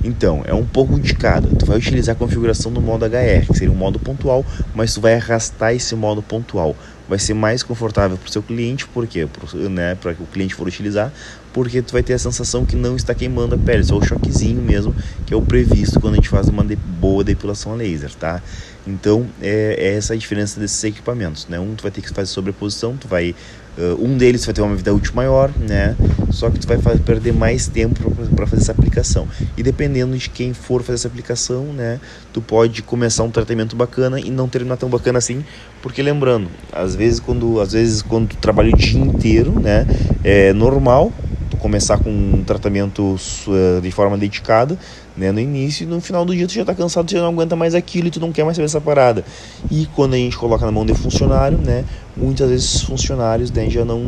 Então, 0.05 0.43
é 0.47 0.53
um 0.53 0.67
pouco 0.67 1.01
de 1.01 1.15
cada. 1.15 1.49
Tu 1.49 1.65
vai 1.65 1.79
utilizar 1.79 2.15
a 2.15 2.19
configuração 2.19 2.71
do 2.71 2.79
modo 2.79 3.07
HR, 3.07 3.47
que 3.47 3.55
seria 3.55 3.73
um 3.73 3.77
modo 3.77 3.99
pontual, 3.99 4.45
mas 4.75 4.93
tu 4.93 5.01
vai 5.01 5.15
arrastar 5.15 5.75
esse 5.75 5.95
modo 5.97 6.23
pontual. 6.23 6.77
Vai 7.09 7.19
ser 7.19 7.33
mais 7.33 7.63
confortável 7.63 8.19
para 8.19 8.29
o 8.29 8.31
seu 8.31 8.43
cliente, 8.43 8.87
por 8.87 9.07
quê? 9.07 9.27
Né, 9.71 9.95
para 9.95 10.13
que 10.13 10.23
o 10.23 10.27
cliente 10.27 10.55
for 10.55 10.69
utilizar, 10.69 11.11
porque 11.55 11.81
tu 11.81 11.95
vai 11.95 12.03
ter 12.03 12.13
a 12.13 12.19
sensação 12.19 12.67
que 12.67 12.77
não 12.77 12.95
está 12.95 13.15
queimando 13.15 13.55
a 13.55 13.59
pele, 13.59 13.83
só 13.83 13.97
o 13.97 14.05
choquezinho 14.05 14.61
mesmo, 14.61 14.95
que 15.25 15.33
é 15.33 15.37
o 15.37 15.41
previsto 15.41 15.99
quando 15.99 16.13
a 16.13 16.17
gente 16.17 16.29
faz 16.29 16.49
uma 16.49 16.63
de 16.63 16.77
boa 16.77 17.25
depilação 17.25 17.73
a 17.73 17.77
laser, 17.77 18.15
tá? 18.15 18.43
Então, 18.87 19.27
é, 19.41 19.75
é 19.79 19.97
essa 19.97 20.13
a 20.13 20.17
diferença 20.17 20.61
desses 20.61 20.85
equipamentos, 20.85 21.47
né? 21.49 21.59
Um 21.59 21.75
tu 21.75 21.83
vai 21.83 21.91
ter 21.91 22.03
que 22.03 22.11
fazer 22.11 22.31
sobreposição, 22.31 22.95
tu 22.95 23.09
vai 23.09 23.35
Uh, 23.79 24.05
um 24.05 24.17
deles 24.17 24.45
vai 24.45 24.53
ter 24.53 24.61
uma 24.61 24.75
vida 24.75 24.93
útil 24.93 25.13
maior, 25.15 25.53
né? 25.57 25.95
Só 26.33 26.51
que 26.51 26.59
tu 26.59 26.67
vai 26.67 26.79
fazer, 26.79 26.99
perder 26.99 27.33
mais 27.33 27.69
tempo 27.69 28.11
para 28.35 28.45
fazer 28.45 28.63
essa 28.63 28.73
aplicação. 28.73 29.29
E 29.57 29.63
dependendo 29.63 30.19
de 30.19 30.29
quem 30.29 30.53
for 30.53 30.83
fazer 30.83 30.95
essa 30.95 31.07
aplicação, 31.07 31.67
né? 31.67 32.01
Tu 32.33 32.43
pode 32.43 32.83
começar 32.83 33.23
um 33.23 33.31
tratamento 33.31 33.77
bacana 33.77 34.19
e 34.19 34.31
não 34.31 34.49
terminar 34.49 34.79
tão 34.79 34.89
bacana 34.89 35.19
assim, 35.19 35.45
porque 35.81 36.03
lembrando, 36.03 36.49
às 36.73 36.97
vezes 36.97 37.21
quando, 37.21 37.61
às 37.61 37.73
vezes 37.73 38.03
quando 38.03 38.31
tu 38.31 38.37
trabalha 38.39 38.75
o 38.75 38.77
dia 38.77 39.01
inteiro, 39.01 39.53
né? 39.61 39.87
É 40.25 40.53
normal 40.53 41.13
começar 41.59 41.99
com 41.99 42.11
um 42.11 42.45
tratamento 42.47 43.17
uh, 43.47 43.81
de 43.81 43.91
forma 43.91 44.17
dedicada, 44.17 44.79
né, 45.17 45.33
no 45.33 45.41
início, 45.41 45.85
e 45.85 45.87
no 45.87 46.01
final 46.01 46.25
do 46.25 46.35
dia 46.35 46.47
tu 46.47 46.53
já 46.53 46.65
tá 46.65 46.75
cansado, 46.75 47.07
tu 47.07 47.13
já 47.13 47.21
não 47.21 47.29
aguenta 47.29 47.57
mais 47.57 47.75
aquilo 47.75 48.09
e 48.09 48.11
tu 48.11 48.21
não 48.21 48.33
quer 48.33 48.45
mais 48.45 48.57
saber 48.57 48.67
essa 48.67 48.81
parada. 48.81 49.25
E 49.71 49.87
quando 49.95 50.15
a 50.15 50.17
gente 50.17 50.37
coloca 50.37 50.65
na 50.65 50.73
mão 50.73 50.87
de 50.87 50.95
funcionário, 50.95 51.59
né, 51.59 51.85
muitas 52.17 52.49
vezes 52.49 52.83
funcionários 52.83 53.51
né, 53.51 53.69
já 53.69 53.85
não, 53.85 54.01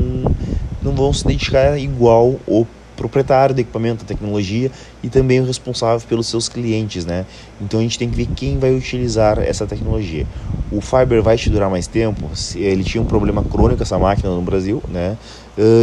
não 0.82 0.94
vão 0.94 1.12
se 1.12 1.26
dedicar 1.26 1.78
igual 1.78 2.36
o 2.46 2.66
proprietário 3.00 3.54
do 3.54 3.60
equipamento, 3.60 4.04
da 4.04 4.08
tecnologia 4.08 4.70
e 5.02 5.08
também 5.08 5.40
o 5.40 5.46
responsável 5.46 6.06
pelos 6.06 6.26
seus 6.26 6.50
clientes, 6.50 7.06
né? 7.06 7.24
Então 7.58 7.80
a 7.80 7.82
gente 7.82 7.98
tem 7.98 8.10
que 8.10 8.14
ver 8.14 8.28
quem 8.36 8.58
vai 8.58 8.74
utilizar 8.74 9.38
essa 9.38 9.66
tecnologia. 9.66 10.26
O 10.70 10.82
Fiber 10.82 11.22
vai 11.22 11.36
te 11.36 11.48
durar 11.48 11.70
mais 11.70 11.86
tempo. 11.86 12.30
Ele 12.54 12.84
tinha 12.84 13.02
um 13.02 13.06
problema 13.06 13.42
crônico 13.42 13.82
essa 13.82 13.98
máquina 13.98 14.34
no 14.34 14.42
Brasil, 14.42 14.82
né? 14.88 15.16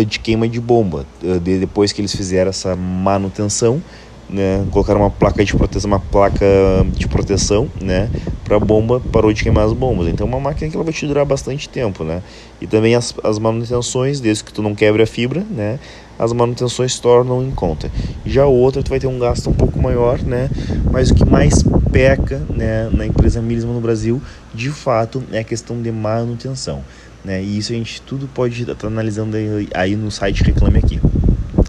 De 0.07 0.19
queima 0.19 0.47
de 0.47 0.59
bomba. 0.59 1.05
Depois 1.43 1.91
que 1.91 2.01
eles 2.01 2.15
fizeram 2.15 2.49
essa 2.49 2.75
manutenção, 2.75 3.81
né, 4.29 4.65
colocaram 4.71 4.99
uma 5.01 5.09
placa 5.09 5.45
de 5.45 5.55
proteção, 5.55 5.87
uma 5.87 5.99
placa 5.99 6.45
de 6.93 7.07
proteção, 7.07 7.69
né, 7.79 8.09
para 8.43 8.59
bomba 8.59 8.99
parou 9.11 9.31
de 9.31 9.41
queimar 9.41 9.65
as 9.65 9.71
bombas. 9.71 10.07
Então 10.07 10.27
é 10.27 10.29
uma 10.29 10.39
máquina 10.39 10.69
que 10.69 10.75
ela 10.75 10.83
vai 10.83 10.93
te 10.93 11.05
durar 11.05 11.25
bastante 11.25 11.69
tempo, 11.69 12.03
né? 12.03 12.21
E 12.59 12.67
também 12.67 12.93
as, 12.93 13.13
as 13.23 13.39
manutenções, 13.39 14.19
desde 14.19 14.43
que 14.43 14.51
tu 14.51 14.61
não 14.61 14.75
quebre 14.75 15.01
a 15.01 15.07
fibra, 15.07 15.45
né, 15.49 15.79
as 16.19 16.33
manutenções 16.33 16.99
tornam 16.99 17.41
em 17.41 17.51
conta. 17.51 17.89
Já 18.25 18.45
outra 18.45 18.83
tu 18.83 18.89
vai 18.89 18.99
ter 18.99 19.07
um 19.07 19.19
gasto 19.19 19.49
um 19.49 19.53
pouco 19.53 19.81
maior, 19.81 20.21
né? 20.21 20.49
Mas 20.91 21.09
o 21.09 21.15
que 21.15 21.23
mais 21.23 21.63
peca, 21.91 22.41
né, 22.49 22.89
na 22.91 23.05
empresa 23.05 23.41
Milisma 23.41 23.71
no 23.71 23.79
Brasil, 23.79 24.21
de 24.53 24.71
fato, 24.71 25.23
é 25.31 25.39
a 25.39 25.43
questão 25.43 25.81
de 25.81 25.91
manutenção, 25.91 26.83
né? 27.27 27.43
E 27.43 27.57
isso 27.57 27.73
a 27.73 27.75
gente 27.75 28.01
tudo 28.01 28.27
pode 28.33 28.61
estar 28.61 28.73
tá 28.73 28.87
analisando 28.87 29.35
aí, 29.35 29.67
aí 29.73 29.95
no 29.97 30.09
site 30.09 30.43
Reclame 30.43 30.79
Aqui. 30.79 30.99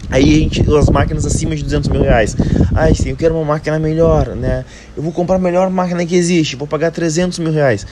Aí 0.09 0.23
a 0.23 0.39
gente, 0.39 0.65
as 0.75 0.89
máquinas 0.89 1.27
acima 1.27 1.55
de 1.55 1.65
200 1.65 1.89
mil 1.91 2.01
reais. 2.01 2.35
Ah, 2.75 2.95
sim, 2.95 3.11
eu 3.11 3.17
quero 3.17 3.35
uma 3.35 3.45
máquina 3.45 3.79
melhor, 3.79 4.29
né? 4.37 4.65
Eu 4.97 5.03
vou 5.03 5.13
comprar 5.13 5.37
a 5.37 5.39
melhor 5.39 5.69
máquina 5.69 6.07
que 6.07 6.15
existe, 6.15 6.57
vou 6.57 6.67
pagar 6.67 6.93
300 6.93 7.41
mil 7.41 7.53
reais. 7.53 7.85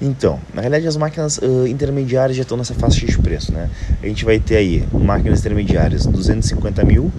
Então, 0.00 0.40
na 0.54 0.62
realidade 0.62 0.88
as 0.88 0.96
máquinas 0.96 1.36
uh, 1.38 1.66
intermediárias 1.66 2.36
já 2.36 2.42
estão 2.42 2.56
nessa 2.56 2.74
faixa 2.74 3.04
de 3.04 3.18
preço, 3.18 3.52
né? 3.52 3.68
A 4.02 4.06
gente 4.06 4.24
vai 4.24 4.40
ter 4.40 4.56
aí 4.56 4.84
máquinas 4.92 5.40
intermediárias 5.40 6.06
250 6.06 6.82
mil. 6.84 7.12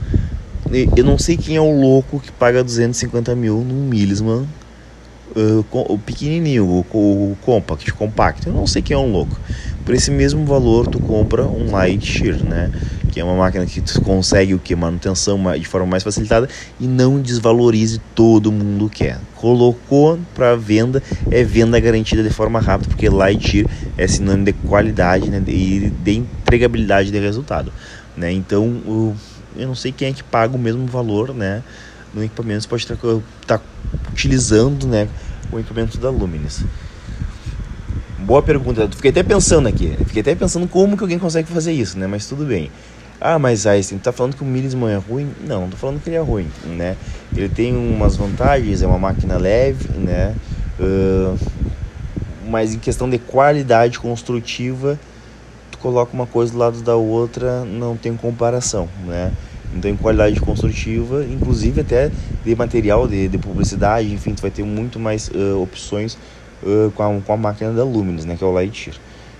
Eu 0.98 1.03
não 1.03 1.17
sei 1.17 1.38
quem 1.38 1.58
é 1.58 1.62
o 1.62 1.79
louco 1.79 2.20
que 2.20 2.31
paga 2.31 2.63
250 2.63 3.36
mil 3.36 3.58
num 3.58 3.88
Milisman 3.88 4.48
uh, 5.36 5.66
o 5.72 5.98
pequenininho, 5.98 6.66
o, 6.66 6.80
o, 6.94 7.38
compact, 7.42 7.92
compacto. 7.94 8.50
Eu 8.50 8.54
não 8.54 8.68
sei 8.68 8.82
quem 8.82 8.96
é 8.96 8.98
um 8.98 9.12
louco. 9.12 9.40
Por 9.86 9.96
esse 9.96 10.12
mesmo 10.12 10.46
valor 10.46 10.88
tu 10.88 11.00
compra 11.00 11.44
um 11.44 11.72
Lightyear, 11.72 12.44
né? 12.44 12.72
que 13.12 13.20
é 13.20 13.24
uma 13.24 13.36
máquina 13.36 13.66
que 13.66 13.82
consegue 14.00 14.54
o 14.54 14.60
que 14.60 14.74
manutenção 14.76 15.38
de 15.60 15.68
forma 15.68 15.86
mais 15.86 16.02
facilitada 16.02 16.48
e 16.80 16.88
não 16.88 17.22
desvalorize 17.22 18.00
todo 18.16 18.52
mundo 18.52 18.90
quer. 18.90 19.20
Colocou 19.36 20.18
para 20.34 20.56
venda 20.56 21.04
é 21.30 21.44
venda 21.44 21.80
garantida 21.80 22.24
de 22.24 22.30
forma 22.30 22.60
rápida, 22.60 22.90
porque 22.90 23.10
Lightyear 23.10 23.68
é 23.98 24.08
sinônimo 24.08 24.46
de 24.46 24.54
qualidade 24.54 25.30
né, 25.30 25.44
e 25.48 25.92
de 26.04 26.12
entregabilidade 26.14 27.12
de 27.12 27.20
resultado, 27.20 27.72
né? 28.16 28.32
Então, 28.32 28.82
eu 29.58 29.68
não 29.68 29.76
sei 29.76 29.92
quem 29.92 30.08
é 30.08 30.14
que 30.14 30.24
paga 30.24 30.56
o 30.56 30.60
mesmo 30.60 30.86
valor, 30.86 31.34
né? 31.34 31.62
No 32.13 32.24
equipamento 32.24 32.63
você 32.63 32.68
pode 32.68 32.84
estar 32.84 33.58
tá 33.58 33.62
utilizando, 34.12 34.88
né, 34.88 35.08
o 35.51 35.60
equipamento 35.60 35.98
da 35.98 36.10
Luminis. 36.10 36.63
Boa 38.20 38.41
pergunta. 38.41 38.88
Fiquei 38.96 39.12
até 39.12 39.24
pensando 39.24 39.68
aqui. 39.68 39.96
Fiquei 40.06 40.22
até 40.22 40.36
pensando 40.36 40.68
como 40.68 40.96
que 40.96 41.03
alguém 41.03 41.18
consegue 41.18 41.51
fazer 41.51 41.72
isso, 41.72 41.98
né? 41.98 42.06
Mas 42.06 42.27
tudo 42.27 42.46
bem. 42.46 42.70
Ah, 43.20 43.38
mas 43.38 43.65
Einstein, 43.65 44.00
tá 44.00 44.12
falando 44.12 44.36
que 44.36 44.44
o 44.44 44.46
Milisman 44.46 44.94
é 44.94 44.98
ruim? 44.98 45.32
Não, 45.48 45.62
não 45.62 45.70
tô 45.70 45.77
falando 45.77 46.01
que 46.01 46.10
ele 46.10 46.15
é 46.15 46.22
ruim, 46.22 46.48
né? 46.65 46.96
Ele 47.36 47.50
tem 47.50 47.75
umas 47.75 48.15
vantagens, 48.15 48.82
é 48.82 48.88
uma 48.88 48.98
máquina 48.98 49.38
leve, 49.38 49.89
né? 49.98 50.36
Uh, 50.80 51.38
mas 52.48 52.74
em 52.74 52.80
questão 52.80 53.10
de 53.10 53.20
qualidade 53.20 54.00
construtiva, 54.00 55.00
tu 55.72 55.77
coloca 55.77 56.13
uma 56.13 56.25
coisa 56.25 56.51
do 56.51 56.58
lado 56.58 56.82
da 56.82 56.96
outra, 56.96 57.63
não 57.63 57.96
tem 57.96 58.15
comparação, 58.15 58.89
né? 59.06 59.32
Então, 59.75 59.90
em 59.90 59.96
qualidade 59.96 60.40
construtiva, 60.40 61.24
inclusive 61.24 61.82
até 61.82 62.12
de 62.44 62.56
material, 62.56 63.08
de, 63.08 63.28
de 63.28 63.38
publicidade, 63.38 64.13
enfim, 64.13 64.34
tu 64.34 64.42
vai 64.42 64.51
ter 64.51 64.63
muito 64.63 65.00
mais 65.00 65.30
uh, 65.30 65.62
opções 65.62 66.18
uh, 66.63 66.92
com, 66.92 67.04
a, 67.04 67.22
com 67.22 67.34
a 67.34 67.38
máquina 67.38 67.72
da 67.72 67.84
Luminous, 67.84 68.25
né? 68.25 68.36
Que 68.36 68.44
é 68.44 68.48
o 68.48 68.51
Lightyear. 68.51 68.98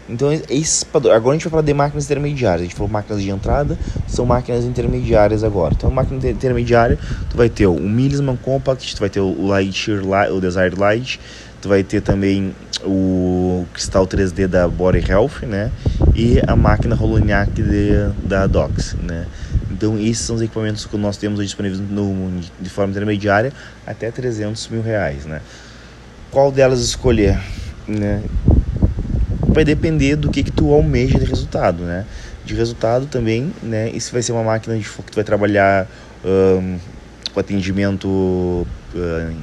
Então, 0.10 0.32
esses, 0.50 0.86
agora 0.94 1.30
a 1.30 1.34
gente 1.34 1.44
vai 1.44 1.52
falar 1.52 1.62
de 1.62 1.74
máquinas 1.74 2.06
intermediárias. 2.06 2.62
A 2.62 2.64
gente 2.64 2.76
falou 2.76 2.92
máquinas 2.92 3.22
de 3.22 3.30
entrada, 3.30 3.78
são 4.08 4.26
máquinas 4.26 4.66
intermediárias 4.66 5.44
agora. 5.44 5.74
Então, 5.78 5.90
máquina 5.90 6.30
intermediária, 6.30 6.98
tu 7.30 7.38
vai 7.38 7.50
ter 7.50 7.68
o 7.68 7.80
Milisman 7.80 8.36
Compact, 8.36 8.96
tu 8.96 9.00
vai 9.00 9.10
ter 9.10 9.22
o 9.22 9.48
Lightyear, 9.48 10.02
o 10.34 10.42
Desire 10.42 10.76
Light, 10.78 11.20
tu 11.62 11.70
vai 11.70 11.84
ter 11.84 12.02
também 12.02 12.54
o 12.84 13.66
cristal 13.74 14.06
3D 14.08 14.48
da 14.48 14.68
Body 14.68 15.04
Health, 15.10 15.44
né? 15.44 15.72
E 16.16 16.42
a 16.46 16.56
máquina 16.56 16.98
Holoniac 17.00 17.52
de, 17.62 18.10
da 18.28 18.48
Docs, 18.48 18.96
né? 19.02 19.28
Então, 19.82 19.98
esses 19.98 20.20
são 20.20 20.36
os 20.36 20.44
equipamentos 20.44 20.86
que 20.86 20.96
nós 20.96 21.18
temos 21.18 21.40
disponíveis 21.40 21.82
no, 21.82 22.40
de 22.60 22.70
forma 22.70 22.92
intermediária 22.92 23.52
até 23.86 24.12
300 24.12 24.68
mil 24.68 24.84
reais, 24.84 25.26
né? 25.26 25.42
Qual 26.30 26.52
delas 26.52 26.82
escolher, 26.82 27.40
né? 27.88 28.22
vai 29.48 29.66
depender 29.66 30.16
do 30.16 30.30
que, 30.30 30.44
que 30.44 30.52
tu 30.52 30.72
almeja 30.72 31.20
de 31.20 31.26
resultado, 31.26 31.84
né? 31.84 32.06
De 32.46 32.54
resultado 32.54 33.06
também, 33.08 33.52
né? 33.62 33.90
Isso 33.90 34.12
vai 34.12 34.22
ser 34.22 34.32
uma 34.32 34.44
máquina 34.44 34.78
de 34.78 34.84
que 34.84 35.12
tu 35.12 35.16
vai 35.16 35.24
trabalhar 35.24 35.88
um, 36.24 36.78
com 37.34 37.40
atendimento 37.40 38.08
uh, 38.08 39.36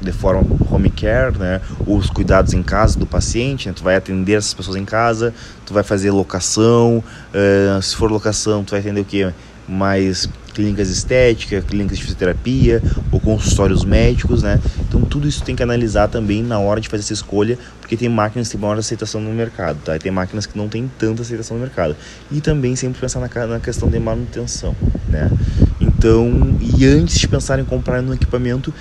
de 0.00 0.12
forma 0.12 0.42
home 0.70 0.90
care, 0.90 1.36
né? 1.38 1.60
Os 1.86 2.10
cuidados 2.10 2.52
em 2.52 2.62
casa 2.62 2.98
do 2.98 3.06
paciente, 3.06 3.68
né? 3.68 3.74
Tu 3.74 3.82
vai 3.82 3.96
atender 3.96 4.34
essas 4.34 4.54
pessoas 4.54 4.76
em 4.76 4.84
casa, 4.84 5.32
tu 5.64 5.72
vai 5.72 5.82
fazer 5.82 6.10
locação, 6.10 7.02
uh, 7.32 7.82
se 7.82 7.94
for 7.96 8.10
locação, 8.10 8.64
tu 8.64 8.72
vai 8.72 8.80
atender 8.80 9.00
o 9.00 9.04
que? 9.04 9.30
Mais 9.68 10.28
clínicas 10.54 10.90
estéticas, 10.90 11.62
clínicas 11.64 11.98
de 11.98 12.02
fisioterapia 12.02 12.82
ou 13.12 13.20
consultórios 13.20 13.84
médicos, 13.84 14.42
né? 14.42 14.58
Então 14.80 15.02
tudo 15.02 15.28
isso 15.28 15.44
tem 15.44 15.54
que 15.54 15.62
analisar 15.62 16.08
também 16.08 16.42
na 16.42 16.58
hora 16.58 16.80
de 16.80 16.88
fazer 16.88 17.04
essa 17.04 17.12
escolha, 17.12 17.56
porque 17.80 17.96
tem 17.96 18.08
máquinas 18.08 18.48
que 18.48 18.56
têm 18.56 18.60
maior 18.60 18.76
aceitação 18.76 19.20
no 19.20 19.30
mercado, 19.30 19.78
tá? 19.84 19.94
E 19.94 20.00
tem 20.00 20.10
máquinas 20.10 20.46
que 20.46 20.58
não 20.58 20.68
têm 20.68 20.90
tanta 20.98 21.22
aceitação 21.22 21.56
no 21.56 21.62
mercado. 21.62 21.94
E 22.30 22.40
também 22.40 22.74
sempre 22.74 23.00
pensar 23.00 23.20
na, 23.20 23.46
na 23.46 23.60
questão 23.60 23.88
de 23.88 24.00
manutenção, 24.00 24.74
né? 25.08 25.30
Então, 25.80 26.56
e 26.60 26.84
antes 26.86 27.18
de 27.18 27.28
pensar 27.28 27.60
em 27.60 27.64
comprar 27.64 28.02
um 28.02 28.12
equipamento, 28.12 28.74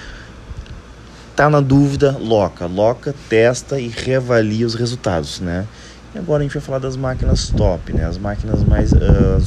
tá 1.38 1.52
na 1.52 1.62
dúvida, 1.62 2.18
loca, 2.20 2.66
loca, 2.66 3.14
testa 3.30 3.80
e 3.80 3.88
reavalia 3.88 4.66
os 4.66 4.74
resultados, 4.74 5.40
né? 5.40 5.68
E 6.16 6.18
agora 6.18 6.42
a 6.42 6.44
gente 6.44 6.54
vai 6.54 6.64
falar 6.64 6.80
das 6.80 6.98
máquinas 6.98 7.50
top, 7.56 7.94
né? 7.94 8.06
As 8.06 8.18
máquinas 8.18 8.64
mais, 8.64 8.92
uh, 8.92 8.98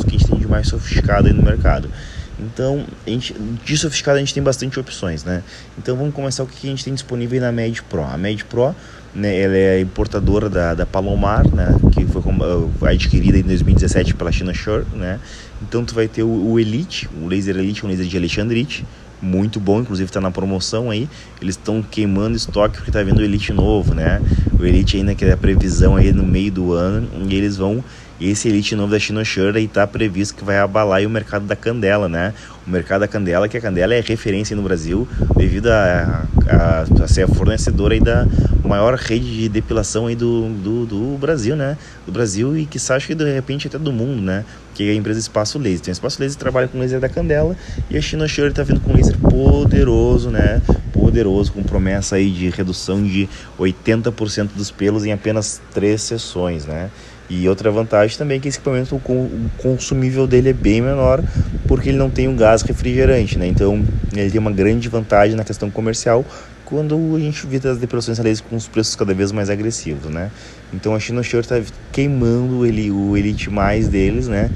que 0.05 0.15
a 0.15 0.19
gente 0.19 0.29
tem 0.29 0.39
de 0.39 0.47
mais 0.47 0.69
sofisticado 0.69 1.27
aí 1.27 1.35
no 1.35 1.43
mercado. 1.43 1.91
Então, 2.39 2.87
a 3.05 3.11
gente, 3.11 3.35
de 3.65 3.77
sofisticado 3.77 4.19
a 4.19 4.21
gente 4.21 4.33
tem 4.33 4.41
bastante 4.41 4.79
opções, 4.79 5.25
né? 5.25 5.43
Então 5.77 5.97
vamos 5.97 6.15
começar 6.15 6.45
o 6.45 6.47
que 6.47 6.65
a 6.69 6.71
gente 6.71 6.85
tem 6.85 6.95
disponível 6.95 7.41
na 7.41 7.51
Med 7.51 7.83
Pro. 7.83 8.05
A 8.05 8.17
Med 8.17 8.45
Pro, 8.45 8.73
né, 9.13 9.41
ela 9.41 9.57
é 9.57 9.81
importadora 9.81 10.49
da, 10.49 10.75
da 10.75 10.87
Palomar, 10.87 11.45
né, 11.53 11.77
que 11.91 12.07
foi 12.07 12.23
uh, 12.23 12.87
adquirida 12.87 13.37
em 13.37 13.43
2017 13.43 14.15
pela 14.15 14.31
China 14.31 14.55
Shure, 14.55 14.87
né? 14.95 15.19
Então 15.61 15.85
tu 15.85 15.93
vai 15.93 16.07
ter 16.07 16.23
o, 16.23 16.53
o 16.53 16.61
Elite, 16.61 17.11
o 17.21 17.27
laser 17.27 17.57
Elite, 17.57 17.85
um 17.85 17.89
laser 17.89 18.07
de 18.07 18.17
Alexandrite, 18.17 18.87
muito 19.23 19.61
bom, 19.61 19.81
inclusive 19.81 20.09
está 20.09 20.21
na 20.21 20.31
promoção 20.31 20.91
aí. 20.91 21.09
Eles 21.41 21.57
estão 21.57 21.83
queimando 21.83 22.37
estoque 22.37 22.77
porque 22.77 22.91
tá 22.91 23.03
vendo 23.03 23.19
o 23.19 23.23
Elite 23.23 23.53
novo, 23.53 23.95
né? 23.95 24.21
O 24.59 24.65
Elite 24.65 24.97
ainda 24.97 25.15
que 25.15 25.25
é 25.25 25.33
a 25.33 25.37
previsão 25.37 25.97
aí 25.97 26.13
no 26.13 26.25
meio 26.25 26.51
do 26.51 26.73
ano 26.73 27.09
e 27.29 27.35
eles 27.35 27.57
vão 27.57 27.85
esse 28.21 28.49
Elite 28.49 28.77
novo 28.77 28.93
da 28.93 28.99
Shinoshura 28.99 29.61
e 29.61 29.65
está 29.65 29.87
previsto 29.87 30.35
que 30.35 30.45
vai 30.45 30.59
abalar 30.59 31.05
o 31.05 31.11
mercado 31.11 31.47
da 31.47 31.57
candela, 31.57 32.09
né? 32.09 32.35
O 32.67 32.71
mercado 32.71 33.01
da 33.01 33.09
candela, 33.09 33.49
que 33.49 33.57
a 33.57 33.61
candela 33.61 33.95
é 33.95 34.01
referência 34.01 34.55
no 34.55 34.63
Brasil 34.63 35.09
devido 35.37 35.69
a, 35.69 36.27
a, 36.47 37.03
a 37.03 37.09
ser 37.09 37.23
a 37.23 37.29
fornecedora 37.29 37.95
aí 37.95 38.01
da 38.01 38.27
maior 38.71 38.95
rede 38.95 39.37
de 39.37 39.49
depilação 39.49 40.07
aí 40.07 40.15
do, 40.15 40.49
do, 40.49 40.87
do 40.87 41.19
Brasil, 41.19 41.57
né? 41.57 41.77
Do 42.07 42.13
Brasil 42.13 42.57
e 42.57 42.65
que 42.67 42.79
acho 42.79 43.07
que 43.07 43.15
de 43.15 43.25
repente 43.25 43.67
até 43.67 43.79
do 43.79 43.93
mundo, 43.93 44.23
né? 44.23 44.45
Que 44.75 44.89
é 44.89 44.93
a 44.93 44.95
empresa 44.95 45.19
Espaço 45.19 45.59
Laser. 45.59 45.81
Então, 45.81 45.93
Espaço 45.93 46.23
Laser 46.23 46.39
trabalha 46.39 46.69
com 46.69 46.79
laser 46.79 47.01
da 47.01 47.09
candela 47.09 47.57
e 47.91 47.99
a 47.99 48.01
Shinoshura 48.01 48.49
está 48.49 48.63
vindo 48.63 48.81
com 48.81 48.93
laser 48.93 49.19
poderoso, 49.19 50.31
né? 50.31 50.63
Poderoso, 50.93 51.53
com 51.53 51.63
promessa 51.63 52.17
aí 52.17 52.31
de 52.31 52.49
redução 52.49 53.03
de 53.03 53.29
80% 53.59 54.51
dos 54.55 54.71
pelos 54.71 55.05
em 55.05 55.13
apenas 55.13 55.61
três 55.75 56.03
sessões, 56.03 56.65
né? 56.65 56.91
E 57.31 57.49
outra 57.49 57.71
vantagem 57.71 58.19
também 58.19 58.39
é 58.39 58.41
que 58.41 58.49
esse 58.49 58.59
equipamento, 58.59 58.97
o 58.97 59.51
consumível 59.59 60.27
dele 60.27 60.51
é 60.51 60.53
bem 60.53 60.83
menor, 60.83 61.23
porque 61.69 61.91
ele 61.91 61.99
não 61.99 62.11
tem 62.11 62.27
um 62.27 62.35
gás 62.35 62.63
refrigerante, 62.63 63.39
né? 63.39 63.47
Então, 63.47 63.83
ele 64.13 64.31
tem 64.31 64.41
uma 64.41 64.51
grande 64.51 64.89
vantagem 64.89 65.37
na 65.37 65.45
questão 65.45 65.71
comercial 65.71 66.25
quando 66.65 66.97
a 67.17 67.19
gente 67.21 67.47
vê 67.47 67.57
as 67.69 67.79
depilações 67.79 68.19
laser 68.19 68.45
com 68.49 68.57
os 68.57 68.69
preços 68.69 68.95
cada 68.97 69.15
vez 69.15 69.31
mais 69.31 69.49
agressivos, 69.49 70.13
né? 70.13 70.31
Então, 70.73 70.95
a 70.95 70.99
China 70.99 71.23
Shore 71.23 71.43
está 71.43 71.61
queimando 71.93 72.67
ele, 72.67 72.91
o 72.91 73.17
Elite 73.17 73.49
mais 73.49 73.89
deles, 73.89 74.27
né? 74.27 74.51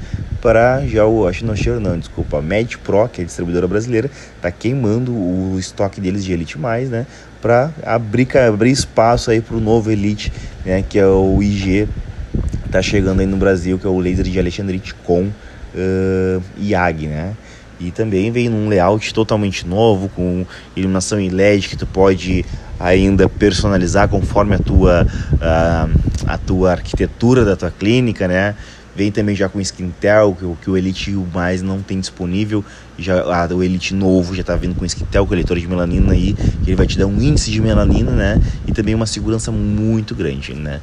para 0.45 0.85
já 0.85 1.07
o, 1.07 1.27
acho 1.27 1.43
não, 1.43 1.55
não, 1.81 1.97
desculpa, 1.97 2.37
a 2.37 2.41
Med 2.41 2.77
Pro, 2.77 3.09
que 3.09 3.19
é 3.19 3.23
a 3.23 3.25
distribuidora 3.25 3.67
brasileira, 3.67 4.11
tá 4.39 4.51
queimando 4.51 5.11
o 5.11 5.57
estoque 5.57 5.99
deles 5.99 6.23
de 6.23 6.33
Elite 6.33 6.59
Mais, 6.59 6.87
né, 6.87 7.07
para 7.41 7.71
abrir, 7.83 8.27
abrir 8.37 8.69
espaço 8.69 9.31
aí 9.31 9.41
para 9.41 9.55
o 9.55 9.59
novo 9.59 9.89
Elite, 9.89 10.31
né, 10.63 10.83
que 10.87 10.99
é 10.99 11.07
o 11.07 11.41
IG, 11.41 11.87
tá 12.75 12.81
chegando 12.81 13.21
aí 13.21 13.25
no 13.25 13.37
Brasil, 13.37 13.79
que 13.79 13.87
é 13.87 13.89
o 13.89 13.97
laser 13.99 14.25
de 14.25 14.37
Alexandrite 14.37 14.93
com 14.93 15.23
uh, 15.23 16.43
IAG, 16.59 17.07
né. 17.07 17.33
E 17.79 17.91
também 17.91 18.31
vem 18.31 18.49
num 18.49 18.67
layout 18.67 19.13
totalmente 19.13 19.65
novo, 19.65 20.09
com 20.09 20.45
iluminação 20.75 21.19
em 21.19 21.29
LED 21.29 21.69
que 21.69 21.77
tu 21.77 21.85
pode 21.85 22.45
ainda 22.79 23.27
personalizar 23.29 24.07
conforme 24.07 24.55
a 24.55 24.59
tua, 24.59 25.07
a, 25.41 25.87
a 26.27 26.37
tua 26.37 26.71
arquitetura 26.71 27.43
da 27.43 27.55
tua 27.55 27.71
clínica, 27.71 28.27
né? 28.27 28.55
Vem 28.95 29.11
também 29.11 29.35
já 29.35 29.49
com 29.49 29.59
Skintel, 29.59 30.37
que, 30.39 30.63
que 30.63 30.69
o 30.69 30.77
Elite 30.77 31.11
mais 31.33 31.61
não 31.61 31.81
tem 31.81 31.99
disponível. 31.99 32.63
Já, 32.97 33.21
a, 33.23 33.53
o 33.53 33.61
Elite 33.61 33.93
novo 33.93 34.33
já 34.33 34.39
está 34.39 34.55
vindo 34.55 34.73
com 34.73 34.85
Skintel, 34.85 35.27
com 35.27 35.33
leitor 35.33 35.59
de 35.59 35.67
melanina 35.67 36.13
aí, 36.13 36.33
que 36.33 36.69
ele 36.69 36.77
vai 36.77 36.87
te 36.87 36.97
dar 36.97 37.07
um 37.07 37.21
índice 37.21 37.51
de 37.51 37.61
melanina, 37.61 38.11
né? 38.11 38.41
E 38.65 38.71
também 38.71 38.95
uma 38.95 39.05
segurança 39.05 39.51
muito 39.51 40.15
grande, 40.15 40.53
né? 40.53 40.79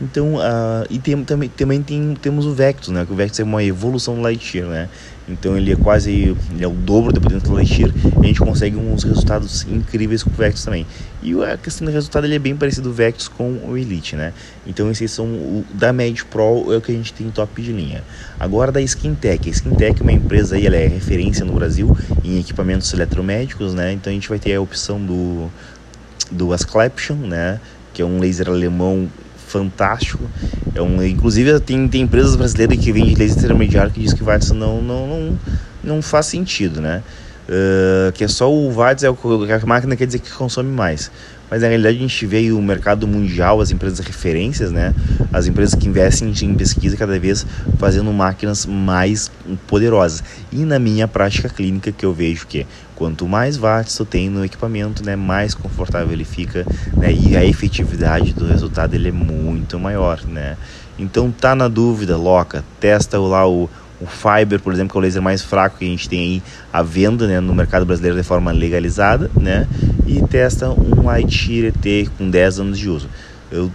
Então, 0.00 0.34
uh, 0.34 0.86
e 0.90 0.98
tem, 0.98 1.24
também, 1.24 1.48
também 1.48 1.82
tem, 1.82 2.14
temos 2.20 2.44
o 2.44 2.52
Vectus, 2.52 2.90
né? 2.90 3.06
Que 3.06 3.12
o 3.12 3.16
Vectus 3.16 3.40
é 3.40 3.44
uma 3.44 3.64
evolução 3.64 4.14
do 4.14 4.20
Lightyear, 4.20 4.68
né? 4.68 4.88
Então 5.28 5.56
ele 5.56 5.72
é 5.72 5.76
quase 5.76 6.36
ele 6.52 6.64
é 6.64 6.68
o 6.68 6.72
dobro 6.72 7.12
da 7.12 7.20
potência 7.20 7.48
do 7.48 7.54
Lightyear 7.54 7.90
e 8.22 8.24
a 8.24 8.26
gente 8.26 8.38
consegue 8.38 8.76
uns 8.76 9.02
resultados 9.02 9.66
incríveis 9.68 10.22
com 10.22 10.30
o 10.30 10.32
Vectus 10.32 10.64
também. 10.64 10.86
E 11.22 11.34
a 11.42 11.56
questão 11.56 11.84
do 11.84 11.92
resultado 11.92 12.26
ele 12.26 12.36
é 12.36 12.38
bem 12.38 12.54
parecido 12.54 12.88
do 12.90 12.94
Vectus 12.94 13.26
com 13.26 13.58
o 13.66 13.76
Elite, 13.76 14.14
né? 14.14 14.32
Então 14.66 14.90
esses 14.90 15.10
são 15.10 15.26
o 15.26 15.64
da 15.74 15.92
Med 15.92 16.24
Pro 16.26 16.72
é 16.72 16.76
o 16.76 16.80
que 16.80 16.92
a 16.92 16.94
gente 16.94 17.12
tem 17.12 17.28
top 17.30 17.60
de 17.60 17.72
linha. 17.72 18.04
Agora 18.38 18.70
da 18.70 18.80
Skintech, 18.80 19.48
a 19.48 19.52
Skintech 19.52 20.00
é 20.00 20.02
uma 20.02 20.12
empresa 20.12 20.54
aí, 20.54 20.66
ela 20.66 20.76
é 20.76 20.86
referência 20.86 21.44
no 21.44 21.54
Brasil 21.54 21.96
em 22.22 22.38
equipamentos 22.38 22.92
eletromédicos, 22.92 23.74
né? 23.74 23.92
Então 23.92 24.12
a 24.12 24.14
gente 24.14 24.28
vai 24.28 24.38
ter 24.38 24.54
a 24.54 24.60
opção 24.60 25.04
do 25.04 25.50
do 26.30 26.52
Asclepion, 26.52 27.16
né? 27.16 27.60
Que 27.92 28.02
é 28.02 28.04
um 28.04 28.20
laser 28.20 28.48
alemão 28.48 29.08
fantástico. 29.46 30.22
É 30.74 30.82
um, 30.82 31.02
inclusive 31.02 31.58
tem, 31.60 31.88
tem 31.88 32.02
empresas 32.02 32.36
brasileiras 32.36 32.78
que 32.78 32.92
vendem 32.92 33.14
laser 33.14 33.38
intermediário 33.38 33.90
que 33.90 34.00
diz 34.00 34.12
que 34.12 34.22
Watts 34.22 34.50
não, 34.50 34.82
não, 34.82 35.06
não, 35.06 35.38
não 35.82 36.02
faz 36.02 36.26
sentido, 36.26 36.80
né? 36.80 37.02
Uh, 37.48 38.10
que 38.12 38.24
é 38.24 38.28
só 38.28 38.52
o 38.52 38.72
Watts 38.72 39.04
é 39.04 39.10
o, 39.10 39.16
a 39.62 39.66
máquina 39.66 39.94
quer 39.94 40.06
dizer 40.06 40.18
que 40.18 40.30
consome 40.32 40.68
mais 40.68 41.10
mas 41.50 41.62
na 41.62 41.68
realidade 41.68 41.96
a 41.96 42.00
gente 42.00 42.26
vê 42.26 42.50
o 42.52 42.60
mercado 42.60 43.06
mundial, 43.06 43.60
as 43.60 43.70
empresas 43.70 43.98
referências, 44.00 44.70
né? 44.70 44.94
As 45.32 45.46
empresas 45.46 45.74
que 45.74 45.88
investem 45.88 46.32
em 46.42 46.54
pesquisa 46.54 46.96
cada 46.96 47.18
vez 47.18 47.46
fazendo 47.78 48.12
máquinas 48.12 48.66
mais 48.66 49.30
poderosas. 49.66 50.22
E 50.50 50.64
na 50.64 50.78
minha 50.78 51.06
prática 51.06 51.48
clínica 51.48 51.92
que 51.92 52.04
eu 52.04 52.12
vejo 52.12 52.46
que 52.46 52.66
quanto 52.94 53.28
mais 53.28 53.56
watts 53.56 53.96
tu 53.96 54.04
tem 54.04 54.28
no 54.30 54.44
equipamento, 54.44 55.04
né, 55.04 55.14
mais 55.14 55.54
confortável 55.54 56.12
ele 56.12 56.24
fica, 56.24 56.66
né? 56.96 57.12
E 57.12 57.36
a 57.36 57.44
efetividade 57.44 58.32
do 58.32 58.46
resultado 58.46 58.94
ele 58.94 59.08
é 59.08 59.12
muito 59.12 59.78
maior, 59.78 60.24
né? 60.26 60.56
Então 60.98 61.30
tá 61.30 61.54
na 61.54 61.68
dúvida, 61.68 62.16
loca, 62.16 62.64
testa 62.80 63.18
lá 63.18 63.46
o 63.46 63.68
o 64.00 64.06
Fiber, 64.06 64.60
por 64.60 64.72
exemplo, 64.72 64.92
que 64.92 64.98
é 64.98 65.00
o 65.00 65.02
laser 65.02 65.22
mais 65.22 65.42
fraco 65.42 65.78
que 65.78 65.84
a 65.84 65.88
gente 65.88 66.08
tem 66.08 66.20
aí 66.20 66.42
à 66.72 66.82
venda 66.82 67.26
né, 67.26 67.40
no 67.40 67.54
mercado 67.54 67.86
brasileiro 67.86 68.16
de 68.16 68.22
forma 68.22 68.52
legalizada, 68.52 69.30
né? 69.34 69.66
E 70.06 70.22
testa 70.26 70.70
um 70.70 71.02
Lightyear 71.02 71.72
ET 71.74 72.08
com 72.16 72.30
10 72.30 72.60
anos 72.60 72.78
de 72.78 72.88
uso. 72.88 73.08
Eu, 73.50 73.70